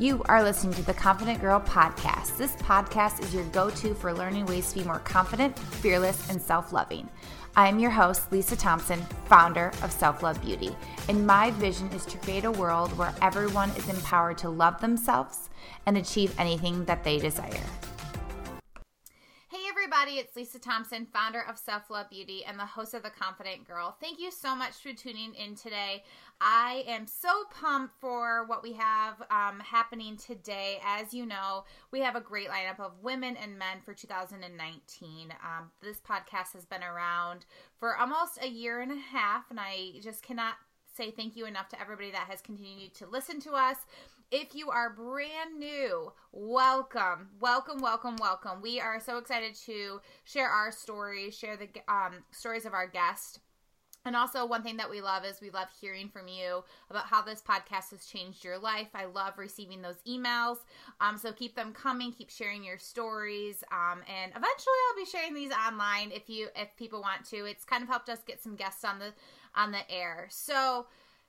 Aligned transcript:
You 0.00 0.22
are 0.26 0.44
listening 0.44 0.74
to 0.74 0.82
the 0.82 0.94
Confident 0.94 1.40
Girl 1.40 1.58
podcast. 1.58 2.36
This 2.36 2.54
podcast 2.54 3.20
is 3.20 3.34
your 3.34 3.42
go 3.46 3.68
to 3.68 3.94
for 3.94 4.14
learning 4.14 4.46
ways 4.46 4.68
to 4.68 4.78
be 4.78 4.84
more 4.84 5.00
confident, 5.00 5.58
fearless, 5.58 6.30
and 6.30 6.40
self 6.40 6.72
loving. 6.72 7.08
I'm 7.56 7.80
your 7.80 7.90
host, 7.90 8.30
Lisa 8.30 8.54
Thompson, 8.54 9.00
founder 9.24 9.72
of 9.82 9.90
Self 9.90 10.22
Love 10.22 10.40
Beauty, 10.40 10.70
and 11.08 11.26
my 11.26 11.50
vision 11.50 11.88
is 11.88 12.06
to 12.06 12.18
create 12.18 12.44
a 12.44 12.52
world 12.52 12.96
where 12.96 13.12
everyone 13.20 13.70
is 13.70 13.88
empowered 13.88 14.38
to 14.38 14.48
love 14.48 14.80
themselves 14.80 15.50
and 15.84 15.98
achieve 15.98 16.32
anything 16.38 16.84
that 16.84 17.02
they 17.02 17.18
desire 17.18 17.66
everybody. 20.00 20.20
It's 20.20 20.36
Lisa 20.36 20.60
Thompson, 20.60 21.06
founder 21.12 21.42
of 21.48 21.58
Self 21.58 21.90
Love 21.90 22.08
Beauty 22.08 22.44
and 22.44 22.58
the 22.58 22.64
host 22.64 22.94
of 22.94 23.02
The 23.02 23.10
Confident 23.10 23.66
Girl. 23.66 23.96
Thank 24.00 24.20
you 24.20 24.30
so 24.30 24.54
much 24.54 24.74
for 24.74 24.92
tuning 24.92 25.34
in 25.34 25.56
today. 25.56 26.04
I 26.40 26.84
am 26.86 27.06
so 27.06 27.44
pumped 27.50 27.94
for 28.00 28.44
what 28.46 28.62
we 28.62 28.74
have 28.74 29.20
um, 29.30 29.58
happening 29.58 30.16
today. 30.16 30.78
As 30.84 31.12
you 31.12 31.26
know, 31.26 31.64
we 31.90 32.00
have 32.00 32.14
a 32.14 32.20
great 32.20 32.48
lineup 32.48 32.78
of 32.78 32.92
women 33.02 33.36
and 33.36 33.58
men 33.58 33.78
for 33.84 33.92
2019. 33.92 35.32
Um, 35.42 35.70
this 35.82 35.98
podcast 35.98 36.52
has 36.52 36.64
been 36.64 36.84
around 36.84 37.44
for 37.80 37.96
almost 37.96 38.38
a 38.40 38.48
year 38.48 38.80
and 38.80 38.92
a 38.92 38.96
half, 38.96 39.50
and 39.50 39.58
I 39.58 39.94
just 40.00 40.22
cannot 40.22 40.54
say 40.96 41.10
thank 41.10 41.36
you 41.36 41.46
enough 41.46 41.68
to 41.70 41.80
everybody 41.80 42.10
that 42.12 42.28
has 42.28 42.40
continued 42.40 42.94
to 42.94 43.06
listen 43.06 43.40
to 43.40 43.52
us. 43.52 43.78
If 44.30 44.54
you 44.54 44.68
are 44.68 44.90
brand 44.90 45.58
new, 45.58 46.12
welcome, 46.32 47.30
welcome, 47.40 47.78
welcome, 47.78 48.16
welcome. 48.20 48.60
We 48.60 48.78
are 48.78 49.00
so 49.00 49.16
excited 49.16 49.54
to 49.64 50.02
share 50.24 50.50
our 50.50 50.70
stories, 50.70 51.34
share 51.34 51.56
the 51.56 51.68
um, 51.90 52.24
stories 52.30 52.66
of 52.66 52.74
our 52.74 52.86
guests. 52.86 53.38
And 54.04 54.14
also, 54.14 54.44
one 54.44 54.62
thing 54.62 54.76
that 54.76 54.90
we 54.90 55.00
love 55.00 55.24
is 55.24 55.40
we 55.40 55.48
love 55.48 55.68
hearing 55.80 56.10
from 56.10 56.28
you 56.28 56.62
about 56.90 57.06
how 57.06 57.22
this 57.22 57.40
podcast 57.40 57.90
has 57.90 58.04
changed 58.04 58.44
your 58.44 58.58
life. 58.58 58.88
I 58.94 59.06
love 59.06 59.38
receiving 59.38 59.80
those 59.80 60.02
emails. 60.06 60.58
Um, 61.00 61.16
so 61.16 61.32
keep 61.32 61.56
them 61.56 61.72
coming. 61.72 62.12
Keep 62.12 62.28
sharing 62.28 62.62
your 62.62 62.78
stories. 62.78 63.64
Um, 63.72 64.02
and 64.06 64.30
eventually, 64.32 64.76
I'll 64.90 65.04
be 65.04 65.10
sharing 65.10 65.32
these 65.32 65.52
online 65.52 66.12
if 66.12 66.28
you 66.28 66.48
if 66.54 66.76
people 66.76 67.00
want 67.00 67.24
to. 67.30 67.46
It's 67.46 67.64
kind 67.64 67.82
of 67.82 67.88
helped 67.88 68.10
us 68.10 68.18
get 68.26 68.42
some 68.42 68.56
guests 68.56 68.84
on 68.84 68.98
the 68.98 69.14
on 69.54 69.72
the 69.72 69.90
air. 69.90 70.28
So 70.30 70.86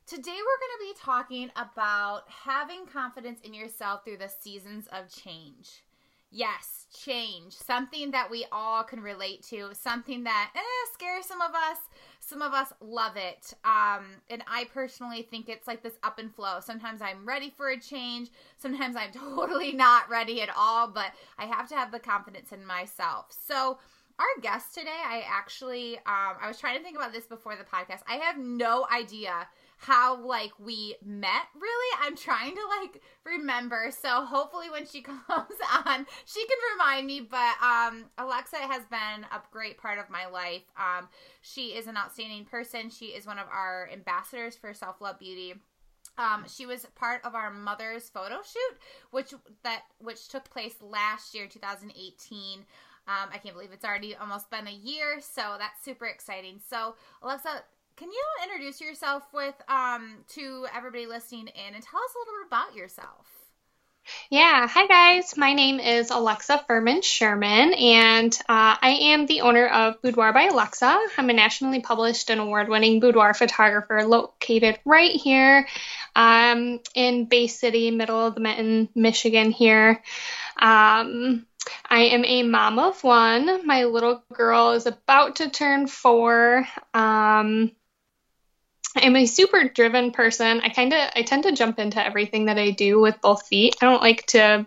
Today, 0.10 0.32
we're 0.32 0.34
going 0.34 0.80
to 0.80 0.96
be 0.96 1.00
talking 1.00 1.52
about 1.56 2.24
having 2.28 2.88
confidence 2.88 3.42
in 3.44 3.54
yourself 3.54 4.04
through 4.04 4.18
the 4.18 4.28
seasons 4.28 4.88
of 4.92 5.08
change. 5.08 5.84
Yes, 6.32 6.88
change. 6.92 7.54
Something 7.54 8.10
that 8.10 8.32
we 8.32 8.44
all 8.52 8.84
can 8.84 9.02
relate 9.02 9.44
to. 9.50 9.70
Something 9.74 10.24
that 10.24 10.52
eh, 10.56 10.92
scares 10.96 11.26
some 11.28 11.42
of 11.42 11.52
us. 11.52 11.78
Some 12.22 12.42
of 12.42 12.54
us 12.54 12.74
love 12.82 13.18
it. 13.18 13.54
Um, 13.64 14.06
and 14.32 14.42
I 14.48 14.68
personally 14.74 15.22
think 15.22 15.48
it's 15.48 15.68
like 15.68 15.84
this 15.84 16.00
up 16.02 16.18
and 16.18 16.34
flow. 16.34 16.58
Sometimes 16.60 17.04
I'm 17.04 17.24
ready 17.24 17.54
for 17.56 17.70
a 17.70 17.80
change. 17.80 18.30
Sometimes 18.58 18.96
I'm 18.96 19.12
totally 19.36 19.74
not 19.74 20.10
ready 20.10 20.42
at 20.42 20.50
all. 20.58 20.88
But 20.88 21.12
I 21.38 21.46
have 21.46 21.70
to 21.70 21.76
have 21.76 21.92
the 21.92 22.00
confidence 22.00 22.52
in 22.52 22.66
myself. 22.66 23.28
So, 23.48 23.78
our 24.18 24.42
guest 24.42 24.74
today, 24.74 24.90
I 24.90 25.24
actually, 25.26 25.98
um, 26.00 26.36
I 26.42 26.48
was 26.48 26.60
trying 26.60 26.78
to 26.78 26.84
think 26.84 26.98
about 26.98 27.14
this 27.14 27.26
before 27.26 27.56
the 27.56 27.64
podcast. 27.64 28.02
I 28.08 28.16
have 28.16 28.38
no 28.38 28.88
idea 28.94 29.48
how 29.80 30.24
like 30.26 30.52
we 30.60 30.96
met 31.04 31.48
really? 31.56 31.98
I'm 32.02 32.16
trying 32.16 32.54
to 32.54 32.62
like 32.82 33.02
remember. 33.26 33.92
So 33.92 34.26
hopefully 34.26 34.70
when 34.70 34.86
she 34.86 35.02
comes 35.04 35.26
on 35.28 36.06
she 36.26 36.46
can 36.46 36.58
remind 36.74 37.08
me. 37.08 37.22
But 37.22 37.56
um 37.64 38.06
alexa 38.18 38.58
has 38.58 38.84
been 38.86 39.24
a 39.32 39.42
great 39.52 39.78
part 39.78 39.98
of 39.98 40.10
my 40.10 40.28
life. 40.28 40.64
Um 40.78 41.08
she 41.42 41.68
is 41.70 41.88
an 41.88 41.98
outstanding 41.98 42.46
person. 42.46 42.90
She 42.90 43.08
is 43.08 43.26
one 43.26 43.40
of 43.40 43.48
our 43.48 43.90
ambassadors 43.92 44.56
for 44.56 44.74
self-love 44.74 45.18
beauty. 45.18 45.56
Um, 46.18 46.44
she 46.54 46.66
was 46.66 46.86
part 46.96 47.24
of 47.24 47.34
our 47.34 47.50
mother's 47.50 48.10
photo 48.10 48.40
shoot, 48.44 48.78
which 49.12 49.34
that 49.64 49.84
which 50.00 50.28
took 50.28 50.50
place 50.50 50.76
last 50.82 51.34
year, 51.34 51.48
2018. 51.48 52.60
Um, 53.08 53.30
I 53.34 53.38
can't 53.38 53.56
believe 53.56 53.72
it's 53.72 53.86
already 53.86 54.16
almost 54.16 54.52
been 54.52 54.68
a 54.68 54.72
year, 54.72 55.22
so 55.22 55.56
that's 55.58 55.84
super 55.84 56.06
exciting. 56.06 56.60
So, 56.70 56.96
Alexa, 57.24 57.64
can 58.00 58.10
you 58.10 58.24
introduce 58.44 58.80
yourself 58.80 59.24
with 59.34 59.56
um 59.68 60.20
to 60.30 60.66
everybody 60.74 61.06
listening 61.06 61.48
in 61.48 61.76
and 61.76 61.84
tell 61.84 62.00
us 62.00 62.16
a 62.16 62.20
little 62.20 62.34
bit 62.42 62.48
about 62.48 62.76
yourself? 62.76 63.28
Yeah, 64.30 64.68
hi 64.68 64.88
guys. 64.88 65.36
My 65.36 65.54
name 65.54 65.82
is 65.82 66.10
Alexa 66.10 66.64
Fuhrman 66.68 67.04
Sherman, 67.04 67.74
and 67.74 68.34
uh, 68.48 68.78
I 68.82 68.98
am 69.02 69.26
the 69.26 69.42
owner 69.42 69.68
of 69.68 70.02
Boudoir 70.02 70.32
by 70.32 70.44
Alexa. 70.44 71.08
I'm 71.18 71.30
a 71.30 71.34
nationally 71.34 71.82
published 71.82 72.30
and 72.30 72.40
award 72.40 72.70
winning 72.70 73.02
boudoir 73.02 73.34
photographer 73.34 74.04
located 74.06 74.80
right 74.86 75.12
here 75.12 75.68
um, 76.16 76.80
in 76.96 77.26
Bay 77.26 77.48
City, 77.48 77.92
middle 77.92 78.26
of 78.26 78.34
the 78.34 78.42
Mitten, 78.42 78.88
Michigan, 78.96 79.52
here. 79.52 80.02
Um, 80.58 81.46
I 81.88 82.02
am 82.04 82.24
a 82.26 82.44
mom 82.44 82.80
of 82.80 83.04
one. 83.04 83.68
My 83.68 83.84
little 83.84 84.24
girl 84.34 84.72
is 84.72 84.86
about 84.86 85.36
to 85.36 85.50
turn 85.50 85.86
four. 85.88 86.66
Um, 86.94 87.72
I'm 88.96 89.16
a 89.16 89.26
super 89.26 89.70
driven 89.70 90.12
person. 90.12 90.62
I 90.62 90.70
kind 90.70 90.94
of 90.94 91.10
I 91.16 91.22
tend 91.22 91.44
to 91.44 91.52
jump 91.52 91.80
into 91.80 92.04
everything 92.04 92.46
that 92.46 92.58
I 92.58 92.72
do 92.72 93.00
with 93.00 93.22
both 93.22 93.48
feet. 93.48 93.76
I 93.82 93.86
don't 93.86 94.02
like 94.02 94.26
to 94.28 94.66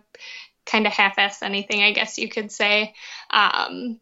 kind 0.64 0.86
of 0.86 0.92
half-ass 0.92 1.42
anything, 1.42 1.82
I 1.82 1.92
guess 1.92 2.18
you 2.18 2.28
could 2.28 2.52
say. 2.52 2.94
Um, 3.30 3.98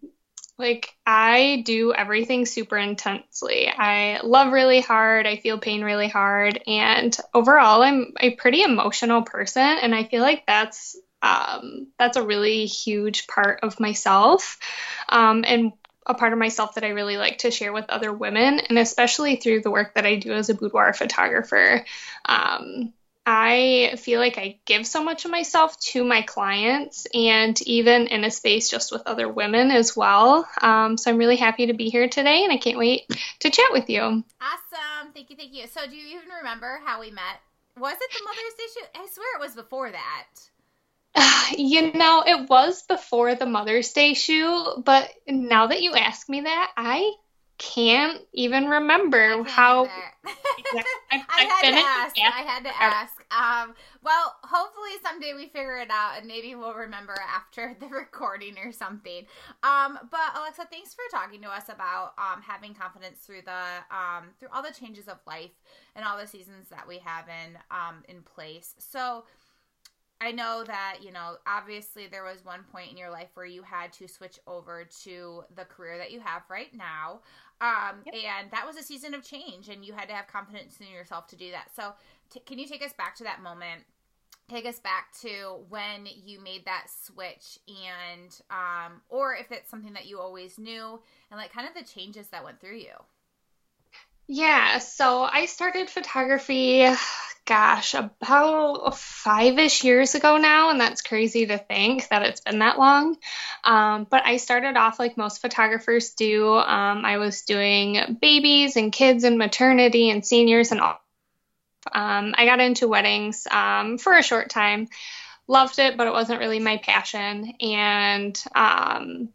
like 0.59 0.95
I 1.07 1.63
do 1.65 1.95
everything 1.95 2.45
super 2.45 2.77
intensely. 2.77 3.67
I 3.69 4.21
love 4.23 4.53
really 4.53 4.81
hard. 4.81 5.27
I 5.27 5.37
feel 5.37 5.59
pain 5.59 5.83
really 5.83 6.09
hard, 6.09 6.63
and 6.67 7.17
overall, 7.33 7.83
I'm 7.83 8.13
a 8.21 8.35
pretty 8.35 8.63
emotional 8.63 9.23
person, 9.23 9.63
and 9.63 9.95
I 9.95 10.05
feel 10.05 10.21
like 10.23 10.45
that's 10.47 10.97
um, 11.23 11.89
that's 11.99 12.17
a 12.17 12.27
really 12.27 12.67
huge 12.67 13.27
part 13.27 13.61
of 13.63 13.81
myself. 13.81 14.59
Um, 15.09 15.45
and 15.47 15.73
a 16.07 16.15
part 16.15 16.33
of 16.33 16.39
myself 16.39 16.75
that 16.75 16.85
I 16.85 16.89
really 16.89 17.17
like 17.17 17.39
to 17.39 17.51
share 17.51 17.73
with 17.73 17.89
other 17.89 18.13
women, 18.13 18.59
and 18.61 18.79
especially 18.79 19.37
through 19.37 19.61
the 19.61 19.71
work 19.71 19.95
that 19.95 20.07
I 20.07 20.17
do 20.17 20.33
as 20.33 20.49
a 20.49 20.55
boudoir 20.55 20.93
photographer. 20.93 21.85
Um, 22.25 22.93
I 23.27 23.97
feel 23.99 24.19
like 24.19 24.39
I 24.39 24.59
give 24.65 24.87
so 24.87 25.05
much 25.05 25.25
of 25.25 25.31
myself 25.31 25.79
to 25.93 26.03
my 26.03 26.23
clients 26.23 27.07
and 27.15 27.61
even 27.63 28.07
in 28.07 28.25
a 28.25 28.31
space 28.31 28.69
just 28.71 28.91
with 28.91 29.03
other 29.07 29.29
women 29.29 29.71
as 29.71 29.95
well. 29.95 30.49
Um, 30.61 30.97
so 30.97 31.11
I'm 31.11 31.19
really 31.19 31.37
happy 31.37 31.67
to 31.67 31.75
be 31.75 31.91
here 31.91 32.09
today 32.09 32.43
and 32.45 32.53
I 32.53 32.57
can't 32.57 32.79
wait 32.79 33.03
to 33.41 33.51
chat 33.51 33.73
with 33.73 33.91
you. 33.91 34.01
Awesome. 34.01 35.13
Thank 35.15 35.31
you. 35.31 35.37
Thank 35.37 35.55
you. 35.55 35.67
So, 35.67 35.87
do 35.87 35.95
you 35.95 36.17
even 36.17 36.31
remember 36.39 36.81
how 36.85 37.01
we 37.01 37.11
met? 37.11 37.41
Was 37.79 37.95
it 37.95 38.11
the 38.13 38.25
Mother's 38.25 38.73
shoot? 38.75 38.89
I 38.95 39.07
swear 39.07 39.37
it 39.37 39.41
was 39.41 39.55
before 39.55 39.91
that. 39.93 40.27
You 41.57 41.93
know, 41.93 42.23
it 42.25 42.49
was 42.49 42.83
before 42.83 43.35
the 43.35 43.45
Mother's 43.45 43.93
Day 43.93 44.15
shoot, 44.15 44.83
but 44.85 45.11
now 45.27 45.67
that 45.67 45.83
you 45.83 45.95
ask 45.95 46.29
me 46.29 46.43
that, 46.43 46.71
I 46.77 47.13
can't 47.61 48.23
even 48.33 48.67
remember 48.67 49.45
how. 49.45 49.85
I, 51.11 51.17
had 51.63 51.71
to 51.71 51.77
ask. 51.77 52.17
I 52.19 52.43
had 52.43 52.65
to 52.65 52.83
ask. 52.83 53.13
Um, 53.31 53.75
well, 54.03 54.35
hopefully 54.43 54.91
someday 55.03 55.35
we 55.35 55.47
figure 55.47 55.79
it 55.79 55.91
out, 55.91 56.19
and 56.19 56.27
maybe 56.27 56.55
we'll 56.55 56.75
remember 56.75 57.15
after 57.15 57.77
the 57.81 57.87
recording 57.87 58.57
or 58.65 58.73
something. 58.73 59.27
Um, 59.63 59.99
but 60.11 60.37
Alexa, 60.37 60.69
thanks 60.71 60.95
for 60.95 61.03
talking 61.11 61.43
to 61.43 61.49
us 61.49 61.69
about 61.69 62.15
um, 62.19 62.41
having 62.43 62.75
confidence 62.75 63.19
through 63.21 63.43
the 63.45 63.95
um, 63.95 64.29
through 64.39 64.49
all 64.53 64.63
the 64.63 64.73
changes 64.73 65.07
of 65.07 65.19
life 65.27 65.53
and 65.95 66.05
all 66.05 66.17
the 66.17 66.27
seasons 66.27 66.69
that 66.71 66.89
we 66.89 66.99
have 66.99 67.27
in 67.29 67.59
um, 67.71 68.03
in 68.09 68.23
place. 68.23 68.75
So 68.79 69.25
I 70.21 70.33
know 70.33 70.65
that, 70.67 70.99
you 71.03 71.13
know, 71.13 71.37
obviously 71.47 72.07
there 72.07 72.25
was 72.25 72.45
one 72.45 72.63
point 72.71 72.91
in 72.91 72.99
your 72.99 73.11
life 73.11 73.29
where 73.35 73.47
you 73.47 73.63
had 73.63 73.93
to 73.95 74.07
switch 74.07 74.39
over 74.47 74.87
to 75.05 75.45
the 75.57 75.65
career 75.65 75.97
that 75.97 76.11
you 76.11 76.21
have 76.21 76.43
right 76.51 76.73
now. 76.75 77.21
Um, 77.63 78.03
yep. 78.05 78.15
And 78.15 78.51
that 78.51 78.67
was 78.67 78.77
a 78.77 78.83
season 78.83 79.15
of 79.15 79.23
change, 79.23 79.69
and 79.69 79.85
you 79.85 79.93
had 79.93 80.09
to 80.09 80.15
have 80.15 80.27
confidence 80.27 80.79
in 80.81 80.93
yourself 80.93 81.27
to 81.29 81.37
do 81.37 81.51
that. 81.51 81.69
So, 81.75 81.93
t- 82.31 82.41
can 82.41 82.59
you 82.59 82.67
take 82.67 82.85
us 82.85 82.93
back 82.93 83.15
to 83.17 83.25
that 83.25 83.43
moment? 83.43 83.83
Take 84.49 84.67
us 84.67 84.79
back 84.79 85.13
to 85.21 85.61
when 85.69 86.07
you 86.25 86.41
made 86.41 86.65
that 86.65 86.87
switch, 87.05 87.59
and 87.69 88.35
um, 88.51 89.03
or 89.09 89.35
if 89.35 89.53
it's 89.53 89.71
something 89.71 89.93
that 89.93 90.07
you 90.07 90.19
always 90.19 90.59
knew, 90.59 91.01
and 91.31 91.39
like 91.39 91.53
kind 91.53 91.69
of 91.69 91.75
the 91.75 91.89
changes 91.89 92.29
that 92.29 92.43
went 92.43 92.61
through 92.61 92.79
you. 92.79 92.95
Yeah, 94.33 94.79
so 94.79 95.23
I 95.23 95.47
started 95.47 95.91
photography 95.91 96.87
gosh, 97.51 97.95
about 97.95 98.97
five 98.97 99.59
ish 99.59 99.83
years 99.83 100.15
ago 100.15 100.37
now, 100.37 100.71
and 100.71 100.81
that's 100.81 101.03
crazy 101.03 101.47
to 101.47 101.59
think 101.59 102.07
that 102.09 102.23
it's 102.23 102.41
been 102.41 102.61
that 102.61 102.79
long. 102.79 103.17
Um, 103.65 104.07
but 104.09 104.25
I 104.25 104.37
started 104.37 104.77
off 104.77 105.01
like 105.01 105.17
most 105.17 105.43
photographers 105.43 106.13
do. 106.13 106.55
Um, 106.55 107.05
I 107.05 107.19
was 107.19 107.43
doing 107.43 108.19
babies 108.21 108.77
and 108.77 108.93
kids 108.93 109.25
and 109.25 109.37
maternity 109.37 110.11
and 110.11 110.25
seniors 110.25 110.71
and 110.71 110.81
all. 110.81 111.01
Um, 111.91 112.37
I 112.39 112.45
got 112.45 112.61
into 112.61 112.87
weddings 112.87 113.49
um, 113.51 113.99
for 113.99 114.17
a 114.17 114.23
short 114.23 114.49
time, 114.49 114.87
loved 115.49 115.81
it, 115.81 115.97
but 115.97 116.07
it 116.07 116.13
wasn't 116.13 116.39
really 116.39 116.61
my 116.61 116.77
passion. 116.77 117.55
And 117.61 118.41
um, 118.55 119.31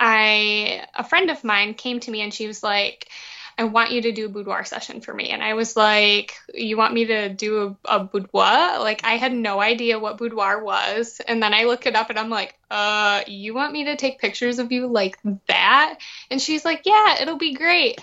I, 0.00 0.86
a 0.94 1.04
friend 1.04 1.28
of 1.28 1.44
mine 1.44 1.74
came 1.74 2.00
to 2.00 2.10
me 2.10 2.22
and 2.22 2.32
she 2.32 2.46
was 2.46 2.62
like, 2.62 3.10
I 3.56 3.64
want 3.64 3.92
you 3.92 4.02
to 4.02 4.12
do 4.12 4.26
a 4.26 4.28
boudoir 4.28 4.64
session 4.64 5.00
for 5.00 5.14
me. 5.14 5.30
And 5.30 5.42
I 5.42 5.54
was 5.54 5.76
like, 5.76 6.34
You 6.52 6.76
want 6.76 6.94
me 6.94 7.06
to 7.06 7.28
do 7.28 7.76
a, 7.84 7.96
a 7.96 8.04
boudoir? 8.04 8.80
Like, 8.80 9.02
I 9.04 9.16
had 9.16 9.32
no 9.32 9.60
idea 9.60 9.98
what 9.98 10.18
boudoir 10.18 10.62
was. 10.62 11.20
And 11.26 11.42
then 11.42 11.54
I 11.54 11.64
look 11.64 11.86
it 11.86 11.94
up 11.94 12.10
and 12.10 12.18
I'm 12.18 12.30
like, 12.30 12.54
Uh, 12.70 13.22
you 13.26 13.54
want 13.54 13.72
me 13.72 13.84
to 13.84 13.96
take 13.96 14.18
pictures 14.18 14.58
of 14.58 14.72
you 14.72 14.86
like 14.86 15.18
that? 15.46 15.98
And 16.30 16.40
she's 16.40 16.64
like, 16.64 16.82
Yeah, 16.84 17.22
it'll 17.22 17.38
be 17.38 17.54
great. 17.54 18.00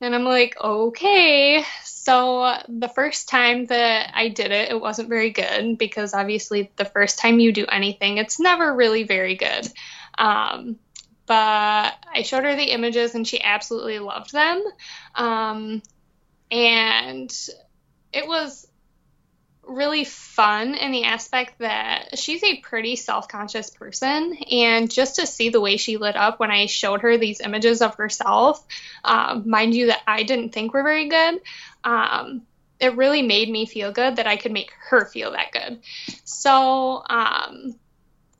And 0.00 0.14
I'm 0.14 0.24
like, 0.24 0.56
Okay. 0.60 1.64
So 1.84 2.54
the 2.68 2.88
first 2.88 3.28
time 3.28 3.66
that 3.66 4.10
I 4.14 4.28
did 4.28 4.50
it, 4.50 4.70
it 4.70 4.80
wasn't 4.80 5.08
very 5.08 5.30
good 5.30 5.78
because 5.78 6.14
obviously 6.14 6.72
the 6.76 6.84
first 6.84 7.18
time 7.18 7.38
you 7.38 7.52
do 7.52 7.66
anything, 7.66 8.18
it's 8.18 8.40
never 8.40 8.74
really 8.74 9.04
very 9.04 9.36
good. 9.36 9.68
Um, 10.18 10.78
but 11.26 11.94
I 12.14 12.22
showed 12.22 12.44
her 12.44 12.56
the 12.56 12.72
images 12.72 13.14
and 13.14 13.26
she 13.26 13.42
absolutely 13.42 13.98
loved 13.98 14.32
them. 14.32 14.62
Um, 15.14 15.82
and 16.50 17.32
it 18.12 18.26
was 18.26 18.66
really 19.66 20.04
fun 20.04 20.74
in 20.74 20.92
the 20.92 21.04
aspect 21.04 21.58
that 21.58 22.18
she's 22.18 22.42
a 22.42 22.60
pretty 22.60 22.96
self 22.96 23.28
conscious 23.28 23.70
person. 23.70 24.36
And 24.50 24.90
just 24.90 25.16
to 25.16 25.26
see 25.26 25.48
the 25.48 25.60
way 25.60 25.76
she 25.76 25.96
lit 25.96 26.16
up 26.16 26.40
when 26.40 26.50
I 26.50 26.66
showed 26.66 27.02
her 27.02 27.16
these 27.16 27.40
images 27.40 27.80
of 27.80 27.94
herself, 27.94 28.64
um, 29.04 29.48
mind 29.48 29.74
you, 29.74 29.86
that 29.86 30.02
I 30.06 30.24
didn't 30.24 30.50
think 30.50 30.74
were 30.74 30.82
very 30.82 31.08
good, 31.08 31.40
um, 31.84 32.42
it 32.80 32.96
really 32.96 33.22
made 33.22 33.48
me 33.48 33.64
feel 33.66 33.92
good 33.92 34.16
that 34.16 34.26
I 34.26 34.36
could 34.36 34.52
make 34.52 34.72
her 34.88 35.06
feel 35.06 35.32
that 35.32 35.52
good. 35.52 35.80
So 36.24 37.02
um, 37.08 37.76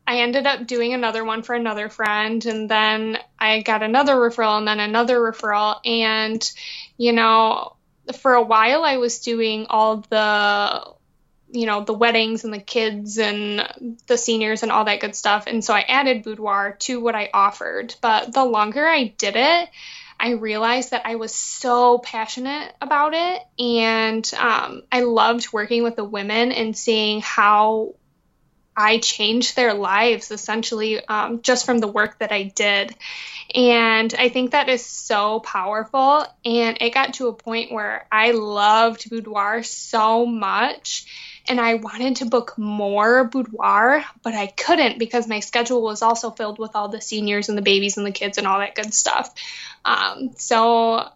I 0.07 0.21
ended 0.21 0.47
up 0.47 0.67
doing 0.67 0.95
another 0.95 1.25
one 1.25 1.43
for 1.43 1.55
another 1.55 1.89
friend, 1.89 2.45
and 2.45 2.69
then 2.69 3.19
I 3.39 3.63
got 3.63 3.83
another 3.83 4.15
referral, 4.15 4.59
and 4.59 4.67
then 4.67 4.81
another 4.81 5.19
referral. 5.19 5.81
And, 5.85 6.51
you 6.97 7.13
know, 7.13 7.77
for 8.19 8.35
a 8.35 8.43
while 8.43 8.85
I 8.85 8.97
was 8.97 9.21
doing 9.21 9.67
all 9.69 9.99
the 10.09 10.95
you 11.55 11.67
know 11.67 11.85
the 11.85 11.93
weddings 11.93 12.45
and 12.45 12.55
the 12.55 12.59
kids 12.59 13.19
and 13.19 13.69
the 14.07 14.17
seniors 14.17 14.63
and 14.63 14.73
all 14.73 14.87
that 14.87 15.01
good 15.01 15.15
stuff 15.15 15.45
and 15.47 15.63
so 15.63 15.75
i 15.75 15.81
added 15.83 16.23
boudoir 16.23 16.77
to 16.79 16.99
what 16.99 17.15
i 17.15 17.29
offered 17.35 17.95
but 18.01 18.33
the 18.33 18.43
longer 18.43 18.87
i 18.87 19.05
did 19.05 19.37
it 19.37 19.69
I 20.23 20.31
realized 20.31 20.93
that 20.93 21.05
I 21.05 21.17
was 21.17 21.35
so 21.35 21.99
passionate 21.99 22.73
about 22.81 23.13
it. 23.13 23.43
And 23.59 24.33
um, 24.39 24.83
I 24.93 25.01
loved 25.01 25.53
working 25.53 25.83
with 25.83 25.97
the 25.97 26.05
women 26.05 26.53
and 26.53 26.77
seeing 26.77 27.21
how 27.21 27.97
I 28.77 28.99
changed 28.99 29.57
their 29.57 29.75
lives 29.75 30.31
essentially 30.31 31.05
um, 31.07 31.43
just 31.43 31.67
from 31.67 31.79
the 31.79 31.89
work 31.89 32.19
that 32.19 32.33
I 32.33 32.45
did. 32.45 32.95
And 33.55 34.15
I 34.19 34.29
think 34.29 34.53
that 34.53 34.69
is 34.69 34.85
so 34.85 35.41
powerful. 35.41 36.25
And 36.45 36.79
it 36.81 36.95
got 36.95 37.15
to 37.15 37.29
a 37.29 37.33
point 37.35 37.73
where 37.73 38.07
I 38.11 38.31
loved 38.31 39.11
boudoir 39.11 39.63
so 39.63 40.25
much 40.25 41.07
and 41.49 41.61
I 41.61 41.75
wanted 41.75 42.17
to 42.17 42.27
book 42.27 42.57
more 42.57 43.25
boudoir, 43.25 44.05
but 44.23 44.35
I 44.35 44.47
couldn't 44.47 44.99
because 44.99 45.27
my 45.27 45.41
schedule 45.41 45.83
was 45.83 46.03
also 46.03 46.31
filled 46.31 46.59
with 46.59 46.77
all 46.77 46.89
the 46.89 47.01
seniors 47.01 47.49
and 47.49 47.59
the 47.59 47.63
babies 47.63 47.97
and 47.97 48.07
the 48.07 48.13
kids 48.13 48.39
and 48.39 48.47
all 48.47 48.61
that 48.61 48.75
good 48.75 48.95
stuff. 48.95 49.35
Um, 49.85 50.31
so 50.37 51.09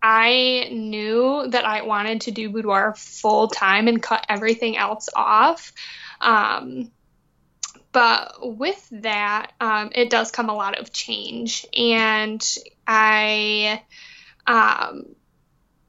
I 0.00 0.68
knew 0.72 1.46
that 1.48 1.64
I 1.64 1.82
wanted 1.82 2.22
to 2.22 2.30
do 2.30 2.50
boudoir 2.50 2.94
full 2.94 3.48
time 3.48 3.88
and 3.88 4.02
cut 4.02 4.24
everything 4.28 4.76
else 4.76 5.08
off. 5.14 5.72
Um, 6.22 6.90
but 7.92 8.36
with 8.40 8.88
that, 8.92 9.52
um, 9.60 9.90
it 9.94 10.08
does 10.08 10.30
come 10.30 10.48
a 10.48 10.54
lot 10.54 10.78
of 10.78 10.92
change. 10.92 11.66
And 11.76 12.42
I 12.86 13.82
um, 14.46 15.14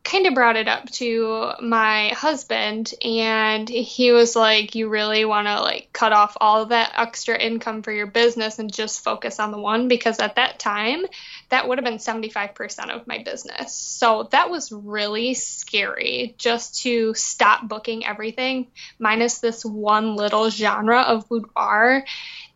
kind 0.03 0.27
of 0.27 0.33
brought 0.33 0.57
it 0.57 0.67
up 0.67 0.89
to 0.91 1.51
my 1.61 2.09
husband 2.09 2.93
and 3.03 3.69
he 3.69 4.11
was 4.11 4.35
like 4.35 4.75
you 4.75 4.89
really 4.89 5.23
want 5.23 5.47
to 5.47 5.61
like 5.61 5.89
cut 5.93 6.11
off 6.11 6.35
all 6.41 6.61
of 6.61 6.69
that 6.69 6.91
extra 6.97 7.39
income 7.39 7.81
for 7.81 7.91
your 7.91 8.07
business 8.07 8.59
and 8.59 8.71
just 8.71 9.03
focus 9.03 9.39
on 9.39 9.51
the 9.51 9.57
one? 9.57 9.87
Because 9.87 10.19
at 10.19 10.35
that 10.35 10.59
time 10.59 11.05
that 11.49 11.67
would 11.67 11.77
have 11.77 11.85
been 11.85 11.99
75% 11.99 12.89
of 12.89 13.07
my 13.07 13.23
business. 13.23 13.73
So 13.73 14.27
that 14.31 14.49
was 14.49 14.71
really 14.71 15.35
scary 15.35 16.35
just 16.37 16.81
to 16.83 17.13
stop 17.13 17.67
booking 17.67 18.05
everything 18.05 18.67
minus 18.99 19.39
this 19.39 19.63
one 19.63 20.15
little 20.15 20.49
genre 20.49 21.01
of 21.01 21.29
boudoir. 21.29 22.03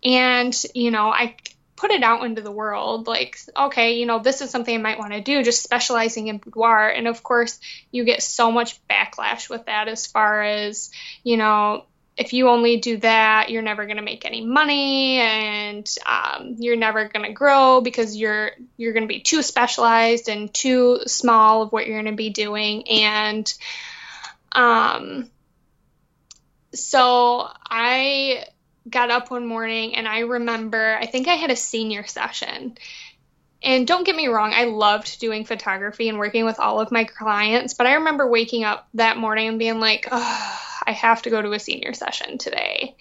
And 0.03 0.53
you 0.75 0.91
know 0.91 1.07
i 1.09 1.35
put 1.77 1.91
it 1.91 2.03
out 2.03 2.25
into 2.25 2.41
the 2.41 2.51
world 2.51 3.07
like 3.07 3.39
okay 3.55 3.93
you 3.99 4.05
know 4.05 4.19
this 4.19 4.41
is 4.41 4.49
something 4.49 4.75
i 4.75 4.81
might 4.81 4.99
want 4.99 5.13
to 5.13 5.21
do 5.21 5.43
just 5.43 5.63
specializing 5.63 6.27
in 6.27 6.39
boudoir. 6.39 6.89
And 6.89 7.07
of 7.07 7.23
course 7.23 7.59
you 7.91 8.03
get 8.03 8.21
so 8.21 8.51
much 8.51 8.79
backlash 8.87 9.49
with 9.49 9.65
that 9.67 9.87
as 9.87 10.05
far 10.05 10.43
as 10.43 10.91
you 11.23 11.37
know 11.37 11.85
if 12.17 12.33
you 12.33 12.49
only 12.49 12.77
do 12.77 12.97
that 12.97 13.51
you're 13.51 13.61
never 13.61 13.85
going 13.85 13.97
to 13.97 14.03
make 14.03 14.25
any 14.25 14.43
money 14.43 15.19
and 15.19 15.95
um, 16.05 16.55
you're 16.57 16.75
never 16.75 17.07
going 17.07 17.25
to 17.25 17.31
grow 17.31 17.79
because 17.79 18.17
you're 18.17 18.51
you're 18.75 18.93
going 18.93 19.07
to 19.07 19.13
be 19.13 19.21
too 19.21 19.43
specialized 19.43 20.27
and 20.27 20.51
too 20.51 21.01
small 21.05 21.61
of 21.61 21.71
what 21.71 21.85
you're 21.85 22.01
going 22.01 22.11
to 22.11 22.17
be 22.17 22.31
doing. 22.31 22.87
And 22.89 23.53
um 24.51 25.29
so 26.73 27.47
i 27.69 28.45
got 28.89 29.11
up 29.11 29.31
one 29.31 29.45
morning 29.45 29.95
and 29.95 30.07
I 30.07 30.19
remember, 30.19 30.97
I 30.99 31.05
think 31.05 31.27
I 31.27 31.35
had 31.35 31.51
a 31.51 31.55
senior 31.55 32.05
session. 32.05 32.77
And 33.63 33.87
don't 33.87 34.05
get 34.05 34.15
me 34.15 34.27
wrong, 34.27 34.53
I 34.53 34.65
loved 34.65 35.19
doing 35.19 35.45
photography 35.45 36.09
and 36.09 36.19
working 36.19 36.45
with 36.45 36.59
all 36.59 36.79
of 36.79 36.91
my 36.91 37.05
clients, 37.05 37.73
but 37.73 37.87
I 37.87 37.95
remember 37.95 38.29
waking 38.29 38.63
up 38.63 38.87
that 38.93 39.17
morning 39.17 39.47
and 39.47 39.59
being 39.59 39.79
like, 39.79 40.07
oh, 40.11 40.59
I 40.85 40.91
have 40.91 41.23
to 41.23 41.29
go 41.29 41.41
to 41.41 41.53
a 41.53 41.59
senior 41.59 41.93
session 41.93 42.37
today. 42.37 42.95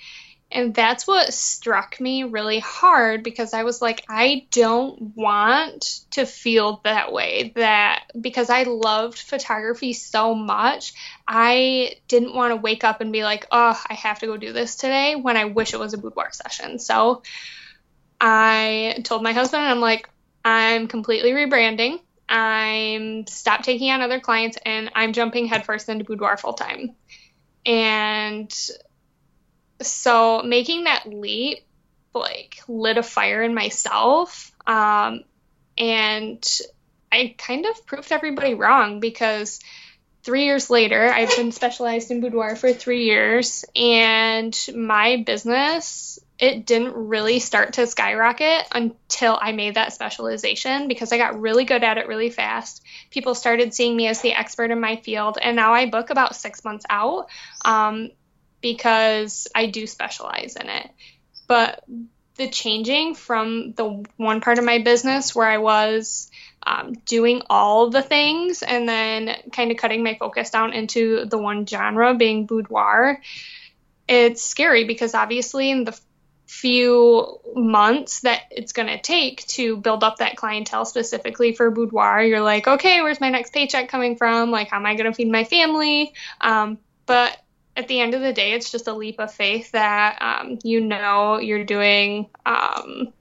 And 0.50 0.74
that's 0.74 1.06
what 1.06 1.34
struck 1.34 2.00
me 2.00 2.22
really 2.22 2.60
hard 2.60 3.24
because 3.24 3.52
I 3.52 3.64
was 3.64 3.82
like, 3.82 4.04
I 4.08 4.46
don't 4.52 5.16
want 5.16 6.00
to 6.12 6.24
feel 6.24 6.80
that 6.84 7.12
way. 7.12 7.52
That 7.56 8.04
because 8.18 8.48
I 8.48 8.62
loved 8.62 9.18
photography 9.18 9.92
so 9.92 10.34
much, 10.34 10.94
I 11.26 11.96
didn't 12.06 12.34
want 12.34 12.52
to 12.52 12.56
wake 12.56 12.84
up 12.84 13.00
and 13.00 13.12
be 13.12 13.24
like, 13.24 13.46
oh, 13.50 13.80
I 13.88 13.94
have 13.94 14.20
to 14.20 14.26
go 14.26 14.36
do 14.36 14.52
this 14.52 14.76
today 14.76 15.16
when 15.16 15.36
I 15.36 15.46
wish 15.46 15.74
it 15.74 15.80
was 15.80 15.94
a 15.94 15.98
boudoir 15.98 16.30
session. 16.32 16.78
So 16.78 17.22
I 18.20 19.00
told 19.02 19.24
my 19.24 19.32
husband, 19.32 19.64
I'm 19.64 19.80
like, 19.80 20.08
I'm 20.44 20.86
completely 20.86 21.32
rebranding. 21.32 22.00
I'm 22.28 23.26
stop 23.26 23.62
taking 23.62 23.90
on 23.90 24.00
other 24.00 24.20
clients 24.20 24.58
and 24.64 24.90
I'm 24.94 25.12
jumping 25.12 25.46
headfirst 25.46 25.88
into 25.88 26.04
boudoir 26.04 26.36
full 26.36 26.54
time. 26.54 26.94
And 27.64 28.52
so 29.82 30.42
making 30.42 30.84
that 30.84 31.06
leap 31.06 31.58
like 32.14 32.56
lit 32.68 32.98
a 32.98 33.02
fire 33.02 33.42
in 33.42 33.54
myself 33.54 34.52
um, 34.66 35.22
and 35.76 36.60
i 37.12 37.34
kind 37.38 37.66
of 37.66 37.86
proved 37.86 38.10
everybody 38.10 38.54
wrong 38.54 39.00
because 39.00 39.60
three 40.22 40.44
years 40.44 40.70
later 40.70 41.08
i've 41.08 41.34
been 41.36 41.52
specialized 41.52 42.10
in 42.10 42.20
boudoir 42.20 42.56
for 42.56 42.72
three 42.72 43.04
years 43.04 43.64
and 43.74 44.58
my 44.74 45.22
business 45.24 46.18
it 46.38 46.66
didn't 46.66 46.94
really 46.94 47.38
start 47.38 47.74
to 47.74 47.86
skyrocket 47.86 48.66
until 48.72 49.38
I 49.40 49.52
made 49.52 49.76
that 49.76 49.92
specialization 49.94 50.86
because 50.86 51.12
I 51.12 51.18
got 51.18 51.40
really 51.40 51.64
good 51.64 51.82
at 51.82 51.96
it 51.96 52.08
really 52.08 52.30
fast. 52.30 52.82
People 53.10 53.34
started 53.34 53.72
seeing 53.72 53.96
me 53.96 54.06
as 54.06 54.20
the 54.20 54.32
expert 54.32 54.70
in 54.70 54.80
my 54.80 54.96
field, 54.96 55.38
and 55.40 55.56
now 55.56 55.72
I 55.72 55.88
book 55.88 56.10
about 56.10 56.36
six 56.36 56.62
months 56.62 56.84
out. 56.90 57.28
Um, 57.64 58.10
because 58.60 59.48
I 59.54 59.66
do 59.66 59.86
specialize 59.86 60.56
in 60.56 60.68
it. 60.68 60.90
But 61.46 61.84
the 62.36 62.48
changing 62.48 63.14
from 63.14 63.72
the 63.72 64.04
one 64.16 64.40
part 64.40 64.58
of 64.58 64.64
my 64.64 64.78
business 64.78 65.34
where 65.34 65.48
I 65.48 65.58
was 65.58 66.30
um, 66.66 66.94
doing 67.06 67.42
all 67.48 67.90
the 67.90 68.02
things 68.02 68.62
and 68.62 68.88
then 68.88 69.34
kind 69.52 69.70
of 69.70 69.76
cutting 69.76 70.02
my 70.02 70.16
focus 70.18 70.50
down 70.50 70.72
into 70.72 71.24
the 71.26 71.38
one 71.38 71.66
genre 71.66 72.14
being 72.14 72.46
boudoir, 72.46 73.20
it's 74.08 74.42
scary 74.42 74.84
because 74.84 75.14
obviously 75.14 75.70
in 75.70 75.84
the 75.84 75.98
few 76.46 77.40
months 77.56 78.20
that 78.20 78.42
it's 78.50 78.72
going 78.72 78.86
to 78.86 79.00
take 79.00 79.44
to 79.48 79.76
build 79.76 80.04
up 80.04 80.18
that 80.18 80.36
clientele 80.36 80.84
specifically 80.84 81.52
for 81.52 81.72
boudoir 81.72 82.22
you're 82.22 82.40
like 82.40 82.68
okay 82.68 83.02
where's 83.02 83.20
my 83.20 83.30
next 83.30 83.52
paycheck 83.52 83.88
coming 83.88 84.14
from 84.14 84.52
like 84.52 84.68
how 84.68 84.76
am 84.76 84.86
i 84.86 84.94
going 84.94 85.10
to 85.10 85.12
feed 85.12 85.28
my 85.28 85.42
family 85.42 86.14
um, 86.40 86.78
but 87.04 87.36
at 87.76 87.88
the 87.88 88.00
end 88.00 88.14
of 88.14 88.22
the 88.22 88.32
day, 88.32 88.52
it's 88.52 88.72
just 88.72 88.88
a 88.88 88.92
leap 88.92 89.20
of 89.20 89.32
faith 89.32 89.70
that 89.72 90.18
um, 90.20 90.58
you 90.64 90.80
know 90.80 91.38
you're 91.38 91.64
doing 91.64 92.28
um, 92.46 93.12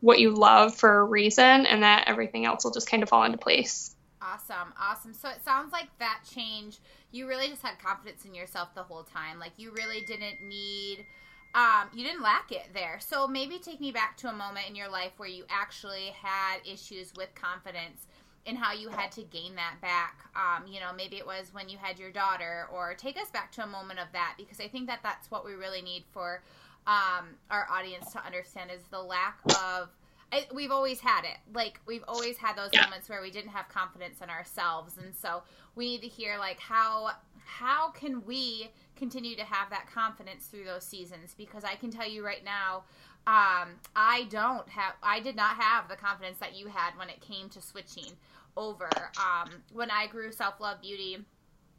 what 0.00 0.18
you 0.18 0.30
love 0.30 0.74
for 0.74 0.98
a 0.98 1.04
reason 1.04 1.66
and 1.66 1.82
that 1.82 2.04
everything 2.06 2.44
else 2.44 2.64
will 2.64 2.72
just 2.72 2.90
kind 2.90 3.02
of 3.02 3.08
fall 3.08 3.24
into 3.24 3.38
place. 3.38 3.94
Awesome. 4.20 4.72
Awesome. 4.78 5.14
So 5.14 5.28
it 5.28 5.42
sounds 5.44 5.72
like 5.72 5.86
that 5.98 6.20
change, 6.28 6.78
you 7.12 7.26
really 7.26 7.48
just 7.48 7.62
had 7.62 7.78
confidence 7.78 8.24
in 8.24 8.34
yourself 8.34 8.74
the 8.74 8.82
whole 8.82 9.04
time. 9.04 9.38
Like 9.38 9.52
you 9.56 9.72
really 9.72 10.02
didn't 10.02 10.42
need. 10.46 11.06
Um, 11.54 11.88
you 11.94 12.04
didn't 12.04 12.22
lack 12.22 12.52
it 12.52 12.68
there. 12.74 12.98
So 13.00 13.26
maybe 13.26 13.58
take 13.58 13.80
me 13.80 13.90
back 13.90 14.18
to 14.18 14.28
a 14.28 14.32
moment 14.32 14.68
in 14.68 14.74
your 14.74 14.88
life 14.88 15.12
where 15.16 15.28
you 15.28 15.44
actually 15.48 16.12
had 16.20 16.58
issues 16.70 17.12
with 17.16 17.34
confidence 17.34 18.06
and 18.48 18.56
how 18.56 18.72
you 18.72 18.88
had 18.88 19.12
to 19.12 19.22
gain 19.22 19.54
that 19.56 19.74
back. 19.82 20.24
Um, 20.34 20.66
you 20.66 20.80
know, 20.80 20.90
maybe 20.96 21.16
it 21.16 21.26
was 21.26 21.52
when 21.52 21.68
you 21.68 21.76
had 21.76 21.98
your 21.98 22.10
daughter, 22.10 22.66
or 22.72 22.94
take 22.94 23.18
us 23.18 23.30
back 23.30 23.52
to 23.52 23.62
a 23.62 23.66
moment 23.66 24.00
of 24.00 24.06
that 24.12 24.34
because 24.38 24.58
I 24.58 24.68
think 24.68 24.86
that 24.88 25.00
that's 25.02 25.30
what 25.30 25.44
we 25.44 25.52
really 25.52 25.82
need 25.82 26.04
for 26.10 26.42
um, 26.86 27.36
our 27.50 27.68
audience 27.70 28.10
to 28.12 28.24
understand 28.24 28.70
is 28.74 28.82
the 28.90 29.00
lack 29.00 29.38
of. 29.60 29.90
I, 30.30 30.46
we've 30.52 30.70
always 30.70 31.00
had 31.00 31.24
it. 31.24 31.38
Like 31.54 31.80
we've 31.86 32.04
always 32.08 32.36
had 32.36 32.56
those 32.56 32.70
yeah. 32.72 32.82
moments 32.82 33.08
where 33.08 33.22
we 33.22 33.30
didn't 33.30 33.50
have 33.50 33.68
confidence 33.68 34.20
in 34.22 34.30
ourselves, 34.30 34.94
and 34.98 35.14
so 35.14 35.42
we 35.74 35.86
need 35.86 36.02
to 36.02 36.08
hear 36.08 36.38
like 36.38 36.58
how 36.58 37.10
how 37.44 37.90
can 37.90 38.24
we 38.26 38.70
continue 38.96 39.36
to 39.36 39.44
have 39.44 39.70
that 39.70 39.86
confidence 39.92 40.46
through 40.46 40.64
those 40.64 40.84
seasons? 40.84 41.34
Because 41.36 41.64
I 41.64 41.76
can 41.76 41.90
tell 41.90 42.06
you 42.06 42.24
right 42.24 42.44
now, 42.44 42.84
um, 43.26 43.76
I 43.94 44.26
don't 44.30 44.68
have. 44.70 44.94
I 45.02 45.20
did 45.20 45.36
not 45.36 45.56
have 45.56 45.88
the 45.88 45.96
confidence 45.96 46.38
that 46.38 46.56
you 46.56 46.68
had 46.68 46.96
when 46.98 47.10
it 47.10 47.20
came 47.20 47.48
to 47.50 47.60
switching 47.60 48.12
over. 48.58 48.90
Um, 49.16 49.50
when 49.72 49.90
I 49.90 50.06
grew 50.08 50.32
self 50.32 50.60
love 50.60 50.82
beauty 50.82 51.18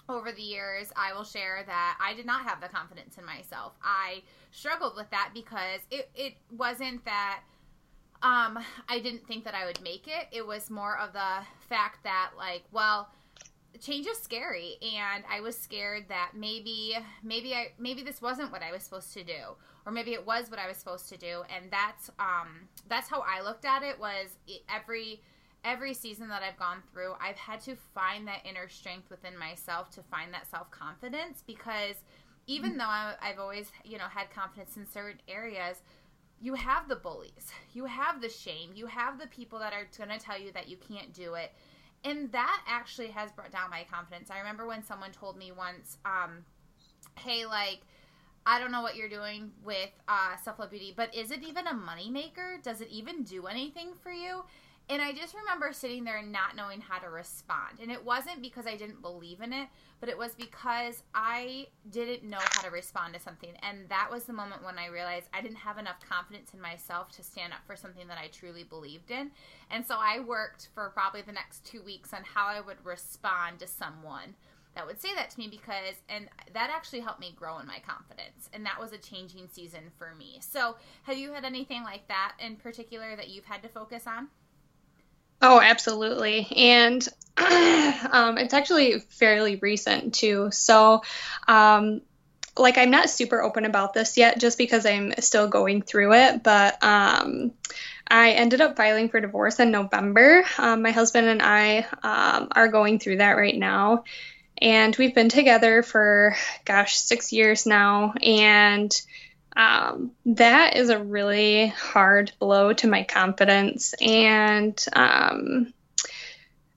over 0.07 0.31
the 0.31 0.41
years, 0.41 0.91
I 0.95 1.13
will 1.13 1.23
share 1.23 1.63
that 1.67 1.97
I 2.01 2.15
did 2.15 2.25
not 2.25 2.43
have 2.43 2.61
the 2.61 2.67
confidence 2.67 3.17
in 3.17 3.25
myself. 3.25 3.73
I 3.83 4.23
struggled 4.51 4.95
with 4.95 5.09
that 5.11 5.31
because 5.33 5.81
it, 5.91 6.09
it 6.15 6.33
wasn't 6.57 7.05
that 7.05 7.41
um, 8.23 8.57
I 8.89 8.99
didn't 8.99 9.27
think 9.27 9.43
that 9.43 9.53
I 9.53 9.65
would 9.65 9.81
make 9.81 10.07
it. 10.07 10.27
It 10.31 10.45
was 10.45 10.69
more 10.69 10.97
of 10.97 11.13
the 11.13 11.45
fact 11.69 12.03
that, 12.03 12.31
like, 12.37 12.63
well, 12.71 13.09
change 13.79 14.07
is 14.07 14.17
scary 14.17 14.75
and 14.81 15.23
i 15.29 15.39
was 15.39 15.57
scared 15.57 16.03
that 16.09 16.31
maybe 16.35 16.97
maybe 17.23 17.53
i 17.53 17.67
maybe 17.77 18.01
this 18.01 18.21
wasn't 18.21 18.51
what 18.51 18.63
i 18.63 18.71
was 18.71 18.83
supposed 18.83 19.13
to 19.13 19.23
do 19.23 19.55
or 19.85 19.91
maybe 19.91 20.11
it 20.11 20.25
was 20.25 20.49
what 20.49 20.59
i 20.59 20.67
was 20.67 20.75
supposed 20.75 21.07
to 21.07 21.17
do 21.17 21.43
and 21.55 21.71
that's 21.71 22.09
um 22.19 22.67
that's 22.89 23.09
how 23.09 23.23
i 23.27 23.41
looked 23.41 23.65
at 23.65 23.83
it 23.83 23.97
was 23.99 24.35
every 24.73 25.21
every 25.63 25.93
season 25.93 26.29
that 26.29 26.41
i've 26.41 26.57
gone 26.57 26.81
through 26.91 27.13
i've 27.21 27.35
had 27.35 27.59
to 27.59 27.75
find 27.93 28.27
that 28.27 28.39
inner 28.45 28.69
strength 28.69 29.09
within 29.09 29.37
myself 29.37 29.89
to 29.89 30.01
find 30.03 30.33
that 30.33 30.49
self-confidence 30.49 31.43
because 31.45 31.95
even 32.47 32.77
though 32.77 32.85
I, 32.85 33.15
i've 33.21 33.39
always 33.39 33.71
you 33.83 33.97
know 33.97 34.05
had 34.05 34.29
confidence 34.31 34.77
in 34.77 34.85
certain 34.85 35.19
areas 35.27 35.81
you 36.41 36.53
have 36.53 36.87
the 36.87 36.95
bullies 36.95 37.51
you 37.73 37.85
have 37.85 38.21
the 38.21 38.29
shame 38.29 38.71
you 38.73 38.85
have 38.85 39.19
the 39.19 39.27
people 39.27 39.59
that 39.59 39.73
are 39.73 39.87
going 39.97 40.17
to 40.17 40.23
tell 40.23 40.39
you 40.39 40.51
that 40.53 40.69
you 40.69 40.77
can't 40.77 41.13
do 41.13 41.33
it 41.33 41.51
and 42.03 42.31
that 42.31 42.61
actually 42.67 43.07
has 43.07 43.31
brought 43.31 43.51
down 43.51 43.69
my 43.69 43.85
confidence. 43.91 44.29
I 44.31 44.39
remember 44.39 44.65
when 44.65 44.83
someone 44.83 45.11
told 45.11 45.37
me 45.37 45.51
once, 45.51 45.97
um, 46.05 46.45
"Hey, 47.15 47.45
like." 47.45 47.81
I 48.45 48.57
don't 48.57 48.71
know 48.71 48.81
what 48.81 48.95
you're 48.95 49.09
doing 49.09 49.51
with 49.63 49.91
uh, 50.07 50.37
self 50.37 50.57
love 50.59 50.71
beauty, 50.71 50.93
but 50.95 51.13
is 51.13 51.29
it 51.29 51.43
even 51.43 51.67
a 51.67 51.73
moneymaker? 51.73 52.63
Does 52.63 52.81
it 52.81 52.87
even 52.89 53.21
do 53.23 53.45
anything 53.45 53.89
for 54.01 54.11
you? 54.11 54.43
And 54.89 55.03
I 55.03 55.13
just 55.13 55.35
remember 55.35 55.71
sitting 55.71 56.03
there 56.03 56.23
not 56.23 56.55
knowing 56.55 56.81
how 56.81 56.97
to 56.97 57.11
respond. 57.11 57.77
And 57.79 57.91
it 57.91 58.03
wasn't 58.03 58.41
because 58.41 58.65
I 58.65 58.75
didn't 58.75 59.03
believe 59.03 59.39
in 59.39 59.53
it, 59.53 59.67
but 59.99 60.09
it 60.09 60.17
was 60.17 60.33
because 60.33 61.03
I 61.13 61.67
didn't 61.91 62.27
know 62.27 62.39
how 62.39 62.63
to 62.63 62.71
respond 62.71 63.13
to 63.13 63.19
something. 63.19 63.51
And 63.61 63.87
that 63.89 64.09
was 64.11 64.23
the 64.23 64.33
moment 64.33 64.63
when 64.63 64.79
I 64.79 64.87
realized 64.87 65.29
I 65.31 65.41
didn't 65.41 65.57
have 65.57 65.77
enough 65.77 65.97
confidence 65.99 66.55
in 66.55 66.59
myself 66.61 67.11
to 67.13 67.23
stand 67.23 67.53
up 67.53 67.59
for 67.67 67.75
something 67.75 68.07
that 68.07 68.17
I 68.17 68.29
truly 68.29 68.63
believed 68.63 69.11
in. 69.11 69.29
And 69.69 69.85
so 69.85 69.95
I 69.99 70.21
worked 70.21 70.69
for 70.73 70.89
probably 70.89 71.21
the 71.21 71.33
next 71.33 71.63
two 71.65 71.83
weeks 71.83 72.11
on 72.11 72.23
how 72.23 72.47
I 72.47 72.59
would 72.59 72.83
respond 72.83 73.59
to 73.59 73.67
someone 73.67 74.33
that 74.75 74.87
would 74.87 75.01
say 75.01 75.13
that 75.15 75.29
to 75.31 75.39
me 75.39 75.47
because 75.47 75.95
and 76.07 76.29
that 76.53 76.69
actually 76.73 76.99
helped 76.99 77.19
me 77.19 77.33
grow 77.35 77.57
in 77.59 77.67
my 77.67 77.79
confidence 77.85 78.49
and 78.53 78.65
that 78.65 78.79
was 78.79 78.93
a 78.93 78.97
changing 78.97 79.47
season 79.51 79.91
for 79.97 80.13
me 80.17 80.37
so 80.39 80.75
have 81.03 81.17
you 81.17 81.33
had 81.33 81.43
anything 81.43 81.83
like 81.83 82.07
that 82.07 82.33
in 82.39 82.55
particular 82.55 83.15
that 83.15 83.29
you've 83.29 83.45
had 83.45 83.63
to 83.63 83.67
focus 83.67 84.03
on 84.05 84.27
Oh, 85.41 85.59
absolutely. 85.61 86.47
And 86.55 87.07
um, 87.37 88.37
it's 88.37 88.53
actually 88.53 88.99
fairly 88.99 89.55
recent 89.55 90.13
too. 90.13 90.49
So, 90.51 91.01
um, 91.47 92.01
like, 92.57 92.77
I'm 92.77 92.91
not 92.91 93.09
super 93.09 93.41
open 93.41 93.63
about 93.65 93.93
this 93.93 94.17
yet 94.17 94.39
just 94.39 94.57
because 94.57 94.85
I'm 94.85 95.13
still 95.19 95.47
going 95.47 95.81
through 95.81 96.13
it, 96.13 96.43
but 96.43 96.83
um, 96.83 97.53
I 98.07 98.31
ended 98.31 98.59
up 98.59 98.75
filing 98.75 99.09
for 99.09 99.21
divorce 99.21 99.59
in 99.61 99.71
November. 99.71 100.43
Um, 100.57 100.81
my 100.81 100.91
husband 100.91 101.27
and 101.27 101.41
I 101.41 101.85
um, 102.03 102.49
are 102.53 102.67
going 102.67 102.99
through 102.99 103.17
that 103.17 103.37
right 103.37 103.57
now. 103.57 104.03
And 104.61 104.95
we've 104.97 105.15
been 105.15 105.29
together 105.29 105.83
for, 105.83 106.35
gosh, 106.65 106.97
six 106.97 107.31
years 107.31 107.65
now. 107.65 108.13
And 108.21 108.91
um, 109.55 110.11
that 110.25 110.77
is 110.77 110.89
a 110.89 111.03
really 111.03 111.67
hard 111.67 112.31
blow 112.39 112.73
to 112.73 112.87
my 112.87 113.03
confidence. 113.03 113.93
And 113.99 114.83
um, 114.93 115.73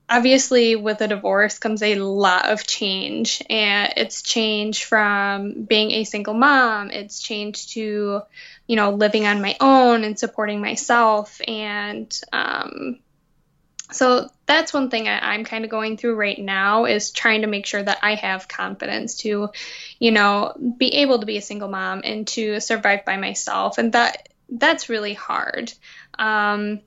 obviously, 0.09 0.75
with 0.75 1.01
a 1.01 1.07
divorce 1.07 1.59
comes 1.59 1.81
a 1.83 1.95
lot 1.95 2.49
of 2.49 2.65
change. 2.65 3.41
And 3.49 3.93
it's 3.97 4.21
change 4.21 4.85
from 4.85 5.63
being 5.63 5.91
a 5.91 6.03
single 6.03 6.33
mom, 6.33 6.89
it's 6.89 7.21
changed 7.21 7.73
to, 7.73 8.21
you 8.67 8.75
know, 8.75 8.91
living 8.91 9.25
on 9.27 9.41
my 9.41 9.55
own 9.59 10.03
and 10.03 10.17
supporting 10.17 10.61
myself. 10.61 11.39
And 11.47 12.11
um, 12.31 12.99
so 13.93 14.29
that's 14.45 14.73
one 14.73 14.89
thing 14.89 15.07
I, 15.07 15.35
am 15.35 15.45
kind 15.45 15.63
of 15.63 15.71
going 15.71 15.97
through 15.97 16.15
right 16.15 16.37
now 16.37 16.85
is 16.85 17.11
trying 17.11 17.41
to 17.41 17.47
make 17.47 17.65
sure 17.65 17.81
that 17.81 17.99
I 18.01 18.15
have 18.15 18.47
confidence 18.47 19.17
to, 19.19 19.49
you 19.99 20.11
know, 20.11 20.53
be 20.77 20.95
able 20.95 21.19
to 21.19 21.25
be 21.25 21.37
a 21.37 21.41
single 21.41 21.69
mom 21.69 22.01
and 22.03 22.27
to 22.29 22.59
survive 22.59 23.05
by 23.05 23.17
myself. 23.17 23.77
And 23.77 23.93
that 23.93 24.29
that's 24.49 24.89
really 24.89 25.13
hard. 25.13 25.71
Um, 26.17 26.81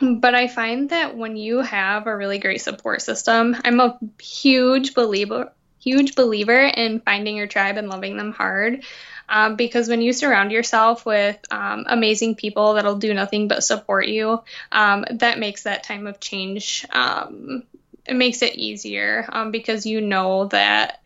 but 0.00 0.34
I 0.34 0.48
find 0.48 0.90
that 0.90 1.16
when 1.16 1.36
you 1.36 1.60
have 1.60 2.06
a 2.06 2.16
really 2.16 2.38
great 2.38 2.60
support 2.60 3.02
system, 3.02 3.56
I'm 3.64 3.80
a 3.80 3.98
huge 4.20 4.94
believer 4.94 5.52
huge 5.84 6.14
believer 6.14 6.60
in 6.60 7.00
finding 7.00 7.36
your 7.36 7.46
tribe 7.46 7.76
and 7.76 7.88
loving 7.88 8.16
them 8.16 8.32
hard. 8.32 8.84
Um, 9.28 9.56
because 9.56 9.88
when 9.88 10.02
you 10.02 10.12
surround 10.12 10.52
yourself 10.52 11.06
with 11.06 11.38
um, 11.50 11.84
amazing 11.88 12.34
people 12.34 12.74
that'll 12.74 12.96
do 12.96 13.14
nothing 13.14 13.48
but 13.48 13.64
support 13.64 14.06
you, 14.06 14.42
um, 14.72 15.04
that 15.10 15.38
makes 15.38 15.62
that 15.62 15.84
time 15.84 16.06
of 16.06 16.20
change. 16.20 16.86
Um, 16.90 17.62
it 18.06 18.14
makes 18.14 18.42
it 18.42 18.56
easier 18.56 19.26
um, 19.30 19.50
because 19.50 19.86
you 19.86 20.00
know 20.00 20.46
that 20.46 21.00